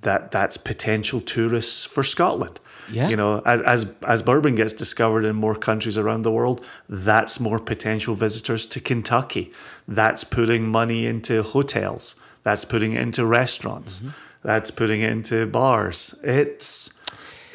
that 0.03 0.31
that's 0.31 0.57
potential 0.57 1.21
tourists 1.21 1.85
for 1.85 2.03
Scotland. 2.03 2.59
Yeah. 2.91 3.09
You 3.09 3.15
know, 3.15 3.41
as, 3.45 3.61
as 3.61 3.95
as 4.07 4.21
bourbon 4.21 4.55
gets 4.55 4.73
discovered 4.73 5.25
in 5.25 5.35
more 5.35 5.55
countries 5.55 5.97
around 5.97 6.23
the 6.23 6.31
world, 6.31 6.65
that's 6.89 7.39
more 7.39 7.59
potential 7.59 8.15
visitors 8.15 8.67
to 8.67 8.79
Kentucky. 8.79 9.51
That's 9.87 10.23
putting 10.23 10.67
money 10.67 11.05
into 11.05 11.43
hotels. 11.43 12.21
That's 12.43 12.65
putting 12.65 12.93
it 12.93 13.01
into 13.01 13.25
restaurants. 13.25 14.01
Mm-hmm. 14.01 14.09
That's 14.43 14.71
putting 14.71 15.01
it 15.01 15.11
into 15.11 15.45
bars. 15.45 16.19
It's 16.23 16.99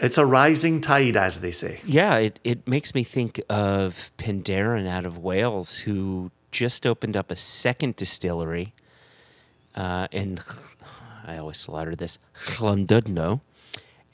it's 0.01 0.17
a 0.17 0.25
rising 0.25 0.81
tide, 0.81 1.17
as 1.17 1.41
they 1.41 1.51
say. 1.51 1.81
Yeah, 1.85 2.17
it, 2.17 2.41
it 2.45 2.67
makes 2.67 2.95
me 2.95 3.05
think 3.05 3.41
of 3.51 4.11
Penderyn 4.17 4.87
out 4.87 5.05
of 5.05 5.19
Wales, 5.19 5.79
who 5.79 6.31
just 6.51 6.87
opened 6.87 7.17
up 7.17 7.31
a 7.31 7.37
second 7.37 7.97
distillery 7.97 8.73
uh, 9.75 10.09
in, 10.13 10.41
I 11.29 11.37
always 11.37 11.59
slaughter 11.59 11.95
this, 11.95 12.19
Llandudno 12.47 13.41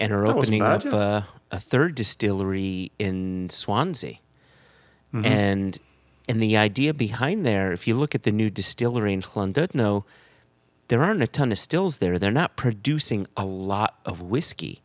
and 0.01 0.13
are 0.13 0.27
that 0.27 0.37
opening 0.37 0.61
bad, 0.61 0.87
up 0.87 0.93
yeah. 0.93 1.23
a, 1.53 1.57
a, 1.57 1.61
third 1.61 1.95
distillery 1.95 2.93
in 2.99 3.49
Swansea. 3.51 4.15
Mm-hmm. 5.13 5.25
And 5.25 5.79
and 6.29 6.43
the 6.43 6.57
idea 6.57 6.95
behind 6.95 7.45
there, 7.45 7.73
if 7.73 7.87
you 7.87 7.95
look 7.95 8.15
at 8.15 8.23
the 8.23 8.33
new 8.33 8.51
distillery 8.51 9.13
in 9.13 9.23
Llandudno, 9.23 10.05
there 10.89 11.03
aren't 11.03 11.23
a 11.23 11.27
ton 11.27 11.53
of 11.53 11.59
stills 11.59 11.99
there. 11.99 12.19
They're 12.19 12.31
not 12.31 12.57
producing 12.57 13.27
a 13.37 13.45
lot 13.45 13.99
of 14.05 14.23
whiskey, 14.23 14.81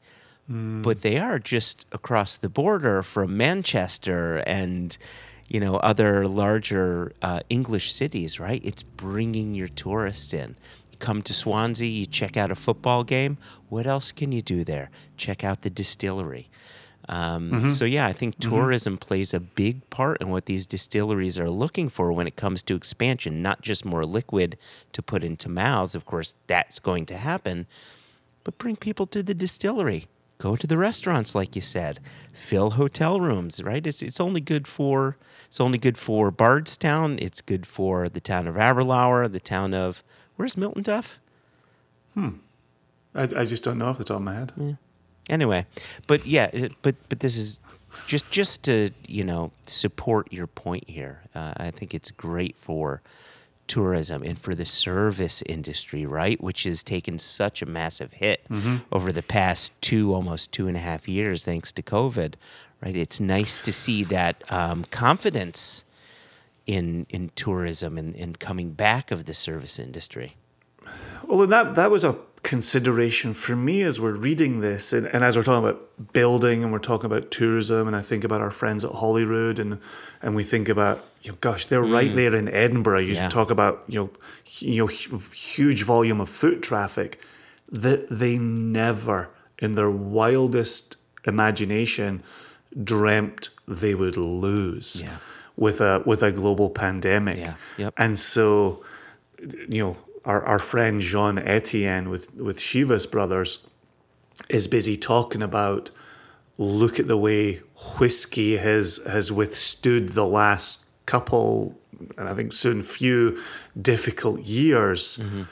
mm. 0.52 0.84
but 0.84 1.02
they 1.02 1.18
are 1.18 1.40
just 1.40 1.86
across 1.92 2.38
the 2.38 2.50
border 2.50 3.02
from 3.02 3.36
Manchester 3.38 4.44
and 4.46 4.98
you 5.48 5.60
know 5.60 5.78
other 5.78 6.28
larger 6.28 7.14
uh, 7.24 7.40
English 7.50 7.92
cities. 7.92 8.40
Right? 8.40 8.64
It's 8.64 8.84
bringing 8.84 9.56
your 9.56 9.70
tourists 9.70 10.34
in 10.34 10.56
come 11.00 11.22
to 11.24 11.34
Swansea, 11.34 11.90
you 11.90 12.06
check 12.06 12.38
out 12.38 12.52
a 12.52 12.56
football 12.56 13.04
game. 13.04 13.38
What 13.70 13.88
else 13.88 14.12
can 14.12 14.32
you 14.32 14.42
do 14.42 14.64
there? 14.64 14.90
Check 15.18 15.44
out 15.44 15.62
the 15.62 15.70
distillery. 15.70 16.50
Um, 17.08 17.52
mm-hmm. 17.52 17.68
So, 17.68 17.86
yeah, 17.86 18.06
I 18.06 18.14
think 18.14 18.38
mm-hmm. 18.38 18.52
tourism 18.52 18.94
mm-hmm. 18.94 19.08
plays 19.08 19.34
a 19.34 19.40
big 19.40 19.90
part 19.90 20.22
in 20.22 20.30
what 20.30 20.46
these 20.46 20.68
distilleries 20.68 21.40
are 21.40 21.50
looking 21.50 21.90
for 21.90 22.14
when 22.14 22.28
it 22.28 22.36
comes 22.36 22.62
to 22.64 22.76
expansion, 22.76 23.42
not 23.42 23.62
just 23.62 23.84
more 23.84 24.04
liquid 24.04 24.58
to 24.94 25.02
put 25.02 25.24
into 25.24 25.50
mouths. 25.50 25.96
Of 25.96 26.06
course, 26.06 26.36
that's 26.46 26.78
going 26.78 27.08
to 27.08 27.18
happen, 27.18 27.66
but 28.44 28.60
bring 28.60 28.76
people 28.76 29.08
to 29.08 29.24
the 29.24 29.34
distillery. 29.34 30.06
Go 30.38 30.56
to 30.56 30.68
the 30.68 30.78
restaurants, 30.78 31.36
like 31.36 31.56
you 31.56 31.62
said. 31.62 32.00
Fill 32.32 32.72
hotel 32.72 33.20
rooms, 33.20 33.62
right? 33.62 33.86
It's, 33.86 34.02
it's 34.02 34.22
only 34.22 34.40
good 34.40 34.68
for 34.68 35.18
it's 35.48 35.60
only 35.60 35.80
good 35.80 35.98
for 35.98 36.32
Bardstown. 36.32 37.18
It's 37.20 37.42
good 37.42 37.66
for 37.66 38.08
the 38.08 38.22
town 38.22 38.48
of 38.48 38.56
Aberlour, 38.56 39.28
the 39.28 39.40
town 39.40 39.74
of 39.74 40.04
Where's 40.40 40.56
Miltonduff? 40.56 41.18
Hmm. 42.14 42.30
I, 43.14 43.24
I 43.24 43.44
just 43.44 43.62
don't 43.62 43.78
know 43.78 43.88
off 43.88 43.98
the 43.98 44.06
top 44.06 44.16
of 44.16 44.24
my 44.24 44.36
head. 44.36 44.54
Yeah. 44.56 44.76
Anyway, 45.30 45.66
but 46.08 46.26
yeah, 46.26 46.50
but 46.82 46.96
but 47.10 47.20
this 47.20 47.36
is 47.36 47.60
just 48.08 48.32
just 48.32 48.64
to 48.64 48.92
you 49.06 49.26
know 49.26 49.52
support 49.68 50.32
your 50.32 50.48
point 50.48 50.90
here. 50.90 51.24
Uh, 51.36 51.56
I 51.58 51.72
think 51.72 51.94
it's 51.94 52.10
great 52.10 52.56
for 52.56 53.02
tourism 53.68 54.24
and 54.24 54.40
for 54.40 54.56
the 54.56 54.66
service 54.66 55.42
industry, 55.42 56.06
right? 56.06 56.42
Which 56.42 56.64
has 56.64 56.84
taken 56.84 57.20
such 57.20 57.62
a 57.62 57.66
massive 57.66 58.14
hit 58.14 58.48
mm-hmm. 58.50 58.78
over 58.94 59.12
the 59.12 59.22
past 59.22 59.74
two, 59.82 60.14
almost 60.14 60.54
two 60.54 60.70
and 60.70 60.78
a 60.78 60.80
half 60.80 61.10
years, 61.10 61.44
thanks 61.44 61.74
to 61.74 61.82
COVID, 61.82 62.36
right? 62.82 62.96
It's 62.96 63.20
nice 63.20 63.60
to 63.60 63.74
see 63.74 64.06
that 64.06 64.42
um, 64.50 64.86
confidence 64.86 65.84
in 66.70 67.08
in 67.10 67.32
tourism 67.36 67.98
and, 67.98 68.16
and 68.16 68.40
coming 68.40 68.74
back 68.74 69.10
of 69.10 69.26
the 69.26 69.34
service 69.34 69.80
industry. 69.80 70.36
Well, 71.26 71.42
and 71.42 71.52
that 71.52 71.74
that 71.74 71.90
was 71.90 72.04
a 72.04 72.16
consideration 72.44 73.34
for 73.34 73.56
me 73.56 73.82
as 73.82 74.00
we're 74.00 74.16
reading 74.16 74.62
this, 74.62 74.94
and, 74.94 75.08
and 75.08 75.24
as 75.24 75.36
we're 75.36 75.44
talking 75.44 75.68
about 75.68 76.14
building 76.14 76.64
and 76.64 76.72
we're 76.72 76.78
talking 76.78 77.08
about 77.08 77.32
tourism, 77.32 77.88
and 77.88 77.96
I 77.96 78.04
think 78.04 78.24
about 78.24 78.42
our 78.42 78.52
friends 78.52 78.86
at 78.86 78.92
Holyrood, 78.92 79.58
and 79.58 79.80
and 80.22 80.36
we 80.36 80.44
think 80.44 80.70
about 80.70 81.04
you 81.24 81.32
know, 81.32 81.38
gosh, 81.42 81.66
they're 81.66 81.82
mm. 81.82 81.92
right 81.92 82.16
there 82.16 82.36
in 82.36 82.48
Edinburgh. 82.48 83.00
You 83.00 83.16
yeah. 83.16 83.30
talk 83.30 83.50
about 83.50 83.84
you 83.88 84.00
know, 84.00 84.10
you 84.60 84.84
know, 84.84 84.88
huge 85.34 85.82
volume 85.82 86.22
of 86.22 86.30
foot 86.30 86.62
traffic 86.62 87.20
that 87.72 88.08
they 88.12 88.38
never, 88.38 89.32
in 89.58 89.72
their 89.72 89.90
wildest 89.90 90.98
imagination, 91.26 92.22
dreamt 92.84 93.50
they 93.68 93.96
would 93.96 94.18
lose 94.18 95.02
Yeah. 95.04 95.18
With 95.60 95.82
a 95.82 96.02
with 96.06 96.24
a 96.24 96.32
global 96.32 96.70
pandemic. 96.70 97.40
Yeah. 97.40 97.56
Yep. 97.78 97.94
And 97.98 98.18
so, 98.18 98.82
you 99.68 99.84
know, 99.84 99.98
our, 100.24 100.44
our 100.46 100.60
friend 100.60 101.02
Jean 101.02 101.38
Etienne 101.38 102.10
with, 102.10 102.34
with 102.36 102.60
Chivas 102.60 103.10
Brothers 103.10 103.60
is 104.50 104.68
busy 104.68 104.96
talking 104.96 105.42
about 105.42 105.92
look 106.58 107.00
at 107.00 107.08
the 107.08 107.18
way 107.18 107.62
whiskey 108.00 108.58
has 108.58 109.02
has 109.06 109.32
withstood 109.32 110.10
the 110.10 110.26
last 110.26 110.86
couple 111.06 111.76
and 112.18 112.30
I 112.30 112.34
think 112.34 112.54
soon 112.54 112.84
few 112.84 113.38
difficult 113.80 114.42
years. 114.42 115.18
Mm-hmm. 115.18 115.44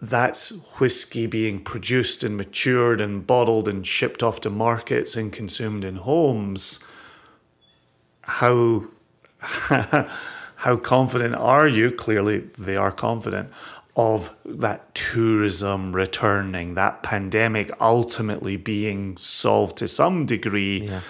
That's 0.00 0.50
whiskey 0.78 1.26
being 1.26 1.64
produced 1.64 2.22
and 2.22 2.36
matured 2.36 3.00
and 3.00 3.26
bottled 3.26 3.68
and 3.68 3.86
shipped 3.86 4.22
off 4.22 4.40
to 4.42 4.50
markets 4.50 5.16
and 5.16 5.32
consumed 5.32 5.84
in 5.84 5.96
homes. 5.96 6.84
How 8.26 8.84
how 10.56 10.76
confident 10.76 11.34
are 11.34 11.68
you? 11.68 11.90
Clearly, 11.90 12.38
they 12.58 12.76
are 12.76 12.92
confident 12.92 13.50
of 13.96 14.34
that 14.44 14.92
tourism 14.94 15.94
returning, 15.94 16.74
that 16.74 17.02
pandemic 17.02 17.70
ultimately 17.80 18.56
being 18.56 19.16
solved 19.16 19.76
to 19.78 19.86
some 19.86 20.26
degree, 20.26 20.82
Yeah. 20.88 21.00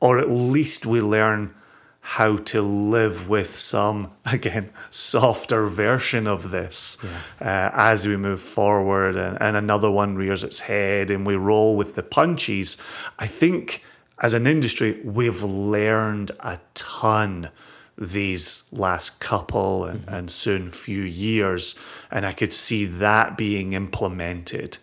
or 0.00 0.18
at 0.18 0.30
least 0.30 0.86
we 0.86 1.00
learn 1.02 1.54
how 2.00 2.36
to 2.36 2.62
live 2.62 3.28
with 3.28 3.56
some, 3.56 4.10
again, 4.32 4.70
softer 4.90 5.66
version 5.66 6.26
of 6.26 6.50
this 6.50 6.96
uh, 7.40 7.70
as 7.74 8.06
we 8.08 8.16
move 8.16 8.40
forward. 8.40 9.14
And, 9.16 9.36
and 9.40 9.56
another 9.56 9.90
one 9.90 10.16
rears 10.16 10.42
its 10.42 10.60
head 10.60 11.10
and 11.10 11.26
we 11.26 11.36
roll 11.36 11.76
with 11.76 11.94
the 11.96 12.02
punches. 12.02 12.78
I 13.18 13.26
think 13.26 13.84
as 14.22 14.34
an 14.34 14.46
industry, 14.46 15.00
we've 15.04 15.42
learned 15.42 16.30
a 16.40 16.58
ton 16.74 17.50
these 17.98 18.64
last 18.72 19.20
couple 19.20 19.84
and, 19.84 20.02
mm-hmm. 20.02 20.14
and 20.14 20.30
soon 20.30 20.70
few 20.70 21.02
years. 21.02 21.78
And 22.10 22.24
I 22.24 22.32
could 22.32 22.52
see 22.52 22.84
that 22.84 23.36
being 23.36 23.72
implemented 23.72 24.78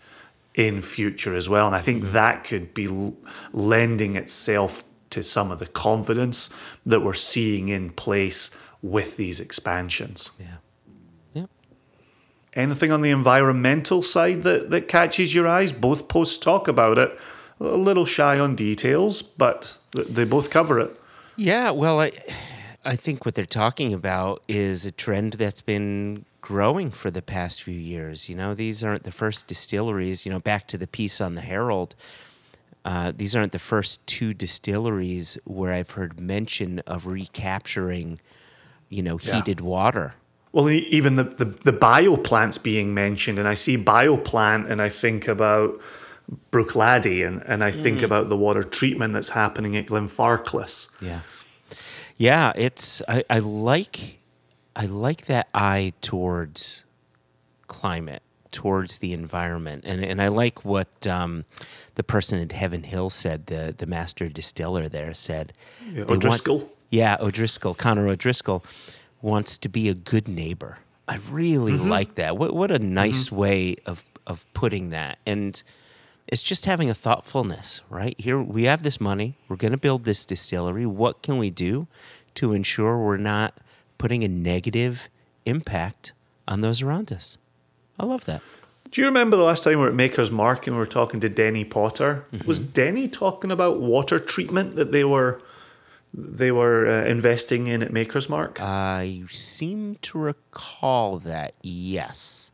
in 0.54 0.82
future 0.82 1.34
as 1.34 1.48
well. 1.48 1.66
And 1.66 1.76
I 1.76 1.80
think 1.80 2.04
mm-hmm. 2.04 2.14
that 2.14 2.44
could 2.44 2.74
be 2.74 3.14
lending 3.54 4.16
itself 4.16 4.84
to 5.12 5.24
some 5.24 5.52
of 5.52 5.60
the 5.60 5.68
confidence 5.68 6.50
that 6.86 7.02
we're 7.02 7.14
seeing 7.14 7.70
in 7.70 7.92
place 7.92 8.52
with 8.82 9.18
these 9.18 9.40
expansions. 9.40 10.32
Yeah. 10.40 10.46
Yeah. 11.34 11.46
Anything 12.54 12.92
on 12.92 13.02
the 13.02 13.10
environmental 13.10 14.02
side 14.02 14.44
that, 14.44 14.70
that 14.70 14.88
catches 14.88 15.34
your 15.34 15.48
eyes? 15.48 15.72
Both 15.72 16.10
posts 16.10 16.38
talk 16.38 16.68
about 16.68 16.98
it. 16.98 17.18
A 17.60 17.64
little 17.78 18.06
shy 18.06 18.40
on 18.40 18.56
details, 18.56 19.22
but 19.22 19.78
they 19.92 20.24
both 20.26 20.50
cover 20.50 20.80
it. 20.80 20.92
Yeah, 21.36 21.72
well, 21.72 22.00
I, 22.00 22.12
I 22.86 22.96
think 22.96 23.26
what 23.26 23.36
they're 23.36 23.46
talking 23.46 23.94
about 23.94 24.42
is 24.48 24.86
a 24.86 24.92
trend 24.92 25.34
that's 25.34 25.62
been 25.62 26.26
growing 26.42 26.90
for 26.90 27.12
the 27.12 27.22
past 27.22 27.62
few 27.64 27.74
years. 27.74 28.30
You 28.30 28.36
know, 28.36 28.54
these 28.54 28.84
aren't 28.84 29.04
the 29.04 29.12
first 29.12 29.48
distilleries. 29.48 30.26
You 30.26 30.32
know, 30.32 30.40
back 30.40 30.68
to 30.68 30.78
the 30.78 30.88
piece 30.88 31.20
on 31.20 31.36
the 31.36 31.42
Herald. 31.42 31.96
Uh, 32.86 33.12
these 33.16 33.36
aren't 33.36 33.52
the 33.52 33.60
first 33.60 34.06
two 34.08 34.34
distilleries 34.34 35.38
where 35.44 35.74
I've 35.74 35.92
heard 35.92 36.20
mention 36.20 36.80
of 36.88 37.06
recapturing, 37.08 38.20
you 38.88 39.04
know, 39.04 39.20
Yeah. 39.22 39.36
heated 39.36 39.60
water. 39.60 40.16
Well, 40.54 40.70
even 40.70 41.16
the, 41.18 41.24
the, 41.24 41.46
the 41.46 41.74
bioplants 41.74 42.62
being 42.62 42.94
mentioned, 42.94 43.38
and 43.38 43.48
I 43.48 43.54
see 43.54 43.78
bioplant 43.78 44.68
and 44.70 44.82
I 44.82 44.90
think 44.90 45.28
about 45.28 45.80
Bruichladdich 46.52 47.26
and, 47.28 47.42
and 47.46 47.64
I 47.64 47.72
think 47.72 48.00
mm. 48.00 48.04
about 48.04 48.30
the 48.30 48.38
water 48.38 48.64
treatment 48.64 49.14
that's 49.14 49.30
happening 49.30 49.76
at 49.76 49.88
Glenfarclas. 49.88 50.90
Yeah. 51.02 51.22
Yeah, 52.18 52.52
it's 52.56 53.02
I, 53.08 53.24
I 53.30 53.40
like 53.40 54.20
I 54.76 54.86
like 54.86 55.26
that 55.26 55.48
eye 55.54 55.94
towards 56.02 56.84
climate, 57.68 58.22
towards 58.52 58.98
the 58.98 59.14
environment. 59.14 59.86
And 59.88 60.04
and 60.04 60.22
I 60.22 60.28
like 60.28 60.66
what 60.66 61.08
um, 61.08 61.46
the 61.96 62.04
person 62.04 62.40
at 62.40 62.52
Heaven 62.52 62.84
Hill 62.84 63.10
said, 63.10 63.48
the 63.48 63.74
the 63.76 63.86
master 63.86 64.28
distiller 64.28 64.90
there 64.90 65.14
said. 65.14 65.54
Yeah, 65.86 65.94
they 65.94 66.00
want- 66.00 66.12
O'Driscoll? 66.12 66.70
yeah, 66.90 67.16
O'Driscoll, 67.22 67.74
Conor 67.74 68.10
O'Driscoll 68.10 68.66
wants 69.22 69.58
to 69.58 69.70
be 69.70 69.88
a 69.88 69.94
good 69.94 70.28
neighbor. 70.28 70.80
I 71.08 71.20
really 71.32 71.74
mm-hmm. 71.74 71.90
like 71.90 72.16
that. 72.16 72.38
What 72.38 72.54
what 72.54 72.70
a 72.70 72.80
nice 72.80 73.28
mm-hmm. 73.28 73.36
way 73.38 73.76
of 73.86 74.04
of 74.28 74.46
putting 74.54 74.90
that. 74.90 75.20
And 75.26 75.62
it's 76.32 76.44
just 76.44 76.66
having 76.66 76.90
a 76.90 76.94
thoughtfulness, 76.94 77.82
right? 77.90 78.16
Here 78.20 78.42
we 78.42 78.64
have 78.66 78.84
this 78.84 79.02
money. 79.02 79.36
We're 79.48 79.56
going 79.56 79.72
to 79.72 79.78
build 79.78 80.06
this 80.06 80.26
distillery. 80.26 80.86
What 80.86 81.24
can 81.24 81.38
we 81.40 81.50
do 81.50 81.88
to 82.36 82.54
ensure 82.54 83.04
we're 83.04 83.18
not 83.18 83.58
putting 83.98 84.24
a 84.24 84.28
negative 84.28 85.10
impact 85.46 86.14
on 86.48 86.62
those 86.62 86.82
around 86.82 87.12
us? 87.12 87.40
I 88.00 88.06
love 88.06 88.26
that. 88.26 88.42
Do 88.92 89.02
you 89.02 89.08
remember 89.08 89.38
the 89.38 89.44
last 89.44 89.64
time 89.64 89.74
we 89.74 89.84
were 89.84 89.90
at 89.90 89.96
Maker's 89.96 90.32
Mark 90.32 90.68
and 90.68 90.76
we 90.76 90.80
were 90.80 90.86
talking 90.86 91.20
to 91.20 91.30
Denny 91.30 91.66
Potter? 91.66 92.26
Was 92.46 92.60
Denny 92.60 93.08
talking 93.08 93.52
about 93.52 93.80
water 93.80 94.20
treatment 94.20 94.76
that 94.76 94.92
they 94.92 95.04
were 95.04 95.42
they 96.12 96.52
were 96.52 96.90
uh, 96.90 97.06
investing 97.06 97.68
in 97.68 97.84
at 97.84 97.94
Maker's 97.94 98.30
Mark? 98.30 98.60
I 98.60 99.24
seem 99.30 99.98
to 100.02 100.18
recall 100.18 101.20
that. 101.20 101.54
Yes. 101.62 102.52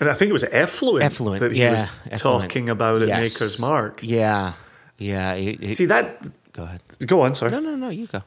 And 0.00 0.08
I 0.10 0.12
think 0.14 0.30
it 0.30 0.32
was 0.32 0.44
effluent, 0.44 1.04
Effluent. 1.04 1.40
that 1.40 1.52
he 1.52 1.60
yeah. 1.60 1.72
was 1.74 1.90
effluent. 2.10 2.20
talking 2.42 2.68
about 2.68 3.02
at 3.02 3.08
Yes. 3.08 3.18
Maker's 3.40 3.60
Mark. 3.60 4.00
Yeah. 4.02 4.52
Yeah. 4.98 5.34
it- 5.34 5.62
it- 5.62 5.74
See 5.76 5.86
that? 5.86 6.26
go 6.52 6.62
ahead. 6.64 6.80
Go 7.06 7.20
on, 7.20 7.34
sorry. 7.34 7.50
No, 7.52 7.60
no, 7.60 7.76
no. 7.76 7.88
You 7.90 8.06
go. 8.06 8.22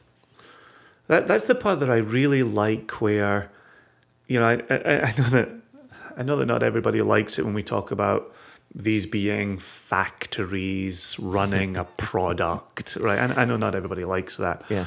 That 1.08 1.26
that's 1.26 1.44
the 1.44 1.54
part 1.56 1.80
that 1.80 1.90
I 1.90 1.96
really 1.96 2.42
like, 2.44 3.00
where 3.00 3.50
you 4.28 4.38
know 4.38 4.46
I, 4.46 4.54
I 4.70 5.00
I 5.08 5.14
know 5.18 5.28
that 5.30 5.48
I 6.16 6.22
know 6.22 6.36
that 6.36 6.46
not 6.46 6.62
everybody 6.62 7.02
likes 7.02 7.38
it 7.38 7.44
when 7.44 7.54
we 7.54 7.62
talk 7.64 7.90
about 7.90 8.32
these 8.72 9.04
being 9.06 9.58
factories 9.58 11.16
running 11.18 11.76
a 11.76 11.84
product, 11.96 12.96
right? 13.00 13.18
And 13.18 13.32
I 13.32 13.44
know 13.44 13.56
not 13.56 13.74
everybody 13.74 14.04
likes 14.04 14.36
that. 14.36 14.62
Yeah. 14.68 14.84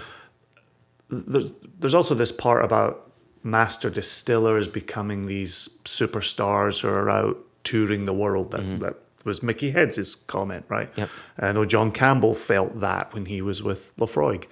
There's 1.10 1.54
there's 1.80 1.94
also 1.94 2.16
this 2.16 2.32
part 2.32 2.64
about 2.64 3.03
master 3.44 3.90
distillers 3.90 4.68
becoming 4.68 5.26
these 5.26 5.70
superstars 5.84 6.82
who 6.82 6.88
are 6.88 7.10
out 7.10 7.38
touring 7.64 8.06
the 8.06 8.14
world. 8.14 8.52
That 8.52 8.62
mm-hmm. 8.62 8.78
that 8.80 8.96
was 9.26 9.44
Mickey 9.44 9.72
Heads' 9.72 10.16
comment, 10.16 10.66
right? 10.70 10.90
Yep. 10.96 11.10
I 11.40 11.52
know 11.52 11.66
John 11.66 11.92
Campbell 11.92 12.34
felt 12.34 12.80
that 12.80 13.14
when 13.14 13.26
he 13.26 13.42
was 13.42 13.64
with 13.64 13.94
Laphroaig 13.98 14.48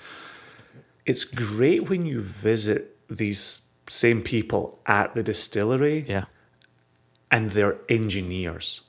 it's 1.05 1.23
great 1.23 1.89
when 1.89 2.05
you 2.05 2.21
visit 2.21 2.97
these 3.09 3.61
same 3.89 4.21
people 4.21 4.79
at 4.85 5.13
the 5.13 5.23
distillery 5.23 6.05
Yeah. 6.07 6.25
and 7.29 7.51
they're 7.51 7.77
engineers 7.89 8.81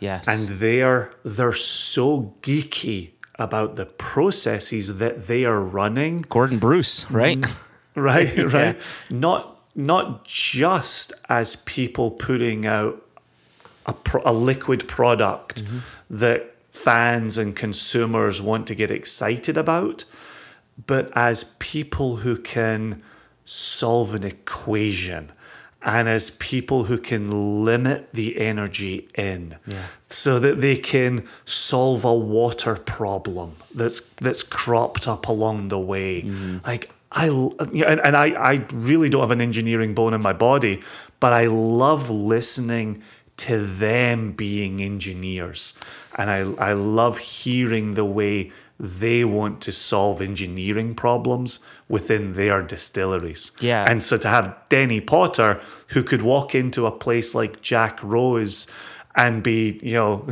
Yes. 0.00 0.28
and 0.28 0.60
they're 0.60 1.12
they're 1.24 1.52
so 1.52 2.34
geeky 2.42 3.12
about 3.36 3.76
the 3.76 3.86
processes 3.86 4.98
that 4.98 5.26
they 5.26 5.44
are 5.44 5.60
running 5.60 6.24
Gordon 6.28 6.58
Bruce, 6.58 7.10
right? 7.10 7.40
Mm-hmm. 7.40 7.73
right 8.10 8.52
right. 8.52 8.76
Not 9.10 9.58
not 9.76 10.24
just 10.24 11.12
as 11.28 11.56
people 11.56 12.10
putting 12.10 12.64
out 12.66 13.04
a, 13.86 13.92
pro- 13.92 14.22
a 14.24 14.32
liquid 14.32 14.88
product 14.88 15.64
mm-hmm. 15.64 15.78
that 16.18 16.54
fans 16.70 17.38
and 17.38 17.54
consumers 17.56 18.40
want 18.40 18.66
to 18.66 18.74
get 18.74 18.90
excited 18.90 19.56
about 19.56 20.04
but 20.86 21.10
as 21.16 21.44
people 21.58 22.16
who 22.16 22.36
can 22.36 23.02
solve 23.44 24.14
an 24.14 24.24
equation 24.24 25.30
and 25.82 26.08
as 26.08 26.30
people 26.30 26.84
who 26.84 26.96
can 26.98 27.64
limit 27.64 28.12
the 28.12 28.40
energy 28.40 29.08
in 29.16 29.56
Yeah. 29.66 29.82
so 30.08 30.38
that 30.38 30.60
they 30.60 30.76
can 30.76 31.26
solve 31.44 32.04
a 32.04 32.14
water 32.14 32.76
problem 32.76 33.56
that's 33.74 34.00
that's 34.20 34.42
cropped 34.42 35.06
up 35.06 35.28
along 35.28 35.68
the 35.68 35.78
way. 35.78 36.22
Mm-hmm. 36.22 36.58
Like 36.66 36.90
I 37.14 37.28
and, 37.28 38.00
and 38.00 38.16
I, 38.16 38.30
I 38.32 38.66
really 38.72 39.08
don't 39.08 39.22
have 39.22 39.30
an 39.30 39.40
engineering 39.40 39.94
bone 39.94 40.14
in 40.14 40.20
my 40.20 40.32
body, 40.32 40.82
but 41.20 41.32
I 41.32 41.46
love 41.46 42.10
listening 42.10 43.02
to 43.36 43.58
them 43.58 44.32
being 44.32 44.80
engineers. 44.80 45.74
And 46.16 46.30
I, 46.30 46.70
I 46.70 46.72
love 46.72 47.18
hearing 47.18 47.94
the 47.94 48.04
way 48.04 48.50
they 48.78 49.24
want 49.24 49.60
to 49.62 49.72
solve 49.72 50.20
engineering 50.20 50.94
problems 50.94 51.60
within 51.88 52.32
their 52.32 52.62
distilleries. 52.62 53.52
Yeah. 53.60 53.84
And 53.88 54.02
so 54.02 54.16
to 54.18 54.28
have 54.28 54.60
Denny 54.68 55.00
Potter, 55.00 55.60
who 55.88 56.02
could 56.02 56.22
walk 56.22 56.54
into 56.54 56.86
a 56.86 56.92
place 56.92 57.34
like 57.34 57.60
Jack 57.60 58.02
Rose 58.02 58.66
and 59.14 59.42
be, 59.42 59.78
you 59.82 59.94
know, 59.94 60.28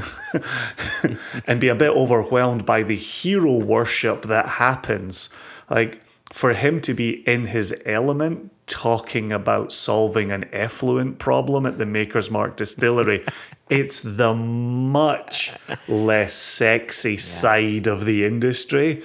and 1.46 1.60
be 1.60 1.68
a 1.68 1.74
bit 1.74 1.90
overwhelmed 1.90 2.66
by 2.66 2.82
the 2.82 2.96
hero 2.96 3.56
worship 3.56 4.22
that 4.22 4.48
happens, 4.48 5.32
like 5.70 6.02
for 6.32 6.54
him 6.54 6.80
to 6.80 6.94
be 6.94 7.26
in 7.28 7.46
his 7.46 7.74
element 7.84 8.50
talking 8.66 9.30
about 9.32 9.72
solving 9.72 10.32
an 10.32 10.48
effluent 10.52 11.18
problem 11.18 11.66
at 11.66 11.78
the 11.78 11.86
Maker's 11.86 12.30
Mark 12.30 12.56
distillery 12.56 13.24
it's 13.72 14.00
the 14.00 14.34
much 14.34 15.54
less 15.88 16.34
sexy 16.34 17.16
side 17.16 17.86
of 17.86 18.04
the 18.04 18.24
industry. 18.24 19.02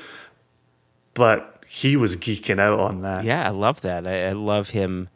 But 1.14 1.64
he 1.66 1.96
was 1.96 2.18
geeking 2.18 2.60
out 2.60 2.80
on 2.80 3.02
that. 3.02 3.24
Yeah, 3.24 3.48
I 3.48 3.52
love 3.52 3.82
that. 3.82 4.06
I, 4.06 4.28
I 4.28 4.32
love 4.34 4.72
him 4.72 5.10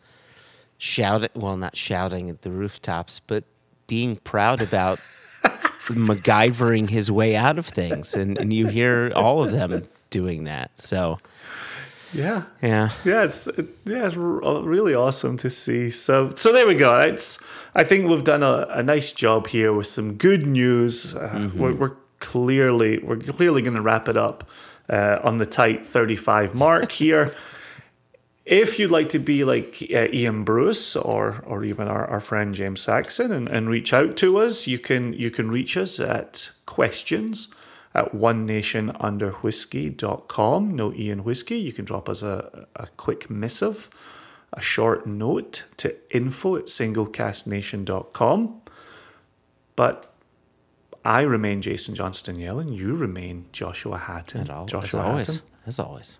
shouting. 0.78 1.30
Well, 1.36 1.58
not 1.58 1.76
shouting 1.76 2.30
at 2.30 2.44
the 2.44 2.52
rooftops, 2.52 3.20
but 3.20 3.44
being 3.88 4.16
proud 4.16 4.62
about 4.62 5.00
MacGyvering 5.88 6.90
his 6.90 7.12
way 7.12 7.36
out 7.36 7.60
of 7.60 7.66
things, 7.66 8.16
and, 8.16 8.38
and 8.38 8.54
you 8.54 8.68
hear 8.68 9.12
all 9.16 9.44
of 9.44 9.52
them 9.52 9.88
doing 10.10 10.46
that. 10.46 10.80
So, 10.80 11.20
Yeah. 12.14 12.44
yeah, 12.62 12.90
Yeah, 13.06 13.24
it's 13.24 13.48
it- 13.48 13.70
yeah, 13.86 14.08
it's 14.08 14.18
uh, 14.18 14.62
really 14.64 14.94
awesome 14.94 15.38
to 15.38 15.50
see. 15.50 15.90
So 15.90 16.30
so 16.36 16.52
there 16.52 16.68
we 16.68 16.76
go. 16.76 17.00
It's 17.00 17.40
I 17.74 17.84
think 17.84 18.10
we've 18.10 18.24
done 18.24 18.44
a, 18.44 18.68
a 18.70 18.84
nice 18.84 19.14
job 19.14 19.48
here 19.48 19.72
with 19.74 19.88
some 19.88 20.14
good 20.16 20.46
news. 20.46 21.16
Uh, 21.16 21.50
we're, 21.56 21.74
we're 21.74 21.96
clearly 22.20 23.00
we're 23.00 23.18
clearly 23.18 23.62
going 23.62 23.76
to 23.78 23.82
wrap 23.82 24.08
it 24.10 24.18
up 24.18 24.50
uh, 24.90 25.20
on 25.24 25.38
the 25.38 25.46
tight 25.46 25.86
thirty 25.86 26.16
five 26.18 26.54
mark 26.54 26.92
here. 27.04 27.34
If 28.46 28.80
you'd 28.80 28.92
like 28.92 29.10
to 29.10 29.20
be 29.20 29.44
like 29.44 29.78
uh, 29.94 30.08
Ian 30.12 30.44
Bruce 30.44 30.96
or 30.96 31.44
or 31.46 31.64
even 31.64 31.88
our, 31.88 32.06
our 32.08 32.20
friend 32.20 32.54
James 32.56 32.82
Saxon 32.82 33.32
and, 33.32 33.48
and 33.48 33.70
reach 33.70 33.94
out 33.94 34.18
to 34.18 34.38
us, 34.38 34.68
you 34.68 34.80
can 34.80 35.14
you 35.14 35.32
can 35.32 35.50
reach 35.50 35.78
us 35.78 36.00
at 36.00 36.52
questions 36.66 37.48
at 37.94 38.14
one 38.14 38.46
nation 38.46 38.92
under 39.00 39.32
whiskey.com. 39.32 40.76
No 40.76 40.94
Ian 40.94 41.24
Whiskey. 41.24 41.58
You 41.58 41.74
can 41.74 41.86
drop 41.86 42.08
us 42.08 42.24
a, 42.24 42.68
a 42.76 42.88
quick 42.98 43.30
missive, 43.30 43.90
a 44.54 44.62
short 44.62 45.06
note 45.06 45.66
to 45.78 45.96
info 46.16 46.58
at 46.58 46.66
singlecasknation.com. 46.66 48.62
But 49.76 50.14
I 51.04 51.22
remain 51.22 51.62
Jason 51.62 51.96
Johnstone-Yellin. 51.96 52.74
You 52.74 52.96
remain 52.96 53.46
Joshua 53.52 53.98
Hatton. 53.98 54.50
all, 54.50 54.66
as 54.66 54.72
Joshua 54.72 55.02
always, 55.02 55.28
Hatton 55.28 55.50
as 55.66 55.80
always. 55.80 56.20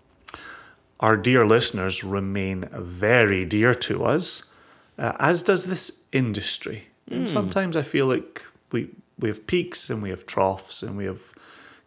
our 1.00 1.16
dear 1.16 1.46
listeners 1.46 2.02
remain 2.02 2.64
very 2.72 3.44
dear 3.44 3.74
to 3.74 4.04
us, 4.04 4.52
uh, 4.98 5.12
as 5.18 5.42
does 5.42 5.66
this 5.66 6.04
industry. 6.12 6.88
And 7.10 7.28
sometimes 7.28 7.76
I 7.76 7.82
feel 7.82 8.06
like 8.06 8.42
we 8.70 8.88
we 9.18 9.28
have 9.28 9.46
peaks 9.46 9.90
and 9.90 10.02
we 10.02 10.10
have 10.10 10.24
troughs 10.26 10.82
and 10.82 10.96
we 10.96 11.04
have 11.04 11.32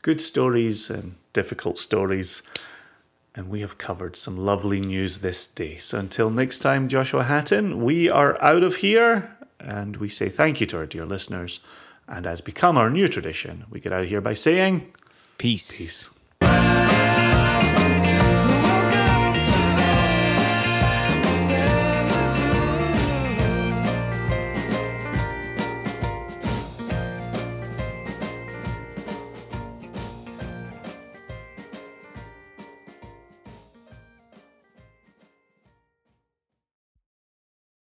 good 0.06 0.22
stories 0.22 0.92
and 0.92 1.16
difficult 1.34 1.80
stories. 1.80 2.44
And 3.34 3.50
we 3.50 3.62
have 3.62 3.80
covered 3.80 4.16
some 4.16 4.38
lovely 4.38 4.80
news 4.80 5.18
this 5.18 5.48
day. 5.48 5.78
So 5.78 5.98
until 5.98 6.30
next 6.30 6.60
time, 6.60 6.88
Joshua 6.88 7.24
Hatton, 7.24 7.84
we 7.84 8.08
are 8.08 8.40
out 8.40 8.62
of 8.62 8.76
here 8.76 9.36
and 9.60 9.98
we 9.98 10.08
say 10.08 10.30
thank 10.30 10.62
you 10.62 10.68
to 10.68 10.78
our 10.78 10.86
dear 10.86 11.08
listeners. 11.08 11.60
And 12.08 12.28
as 12.28 12.40
become 12.40 12.78
our 12.78 12.92
new 12.92 13.08
tradition, 13.08 13.66
we 13.72 13.80
get 13.80 13.94
out 13.94 14.04
of 14.04 14.10
here 14.10 14.22
by 14.22 14.36
saying 14.36 14.94
Peace. 15.40 15.76
peace. 15.76 16.15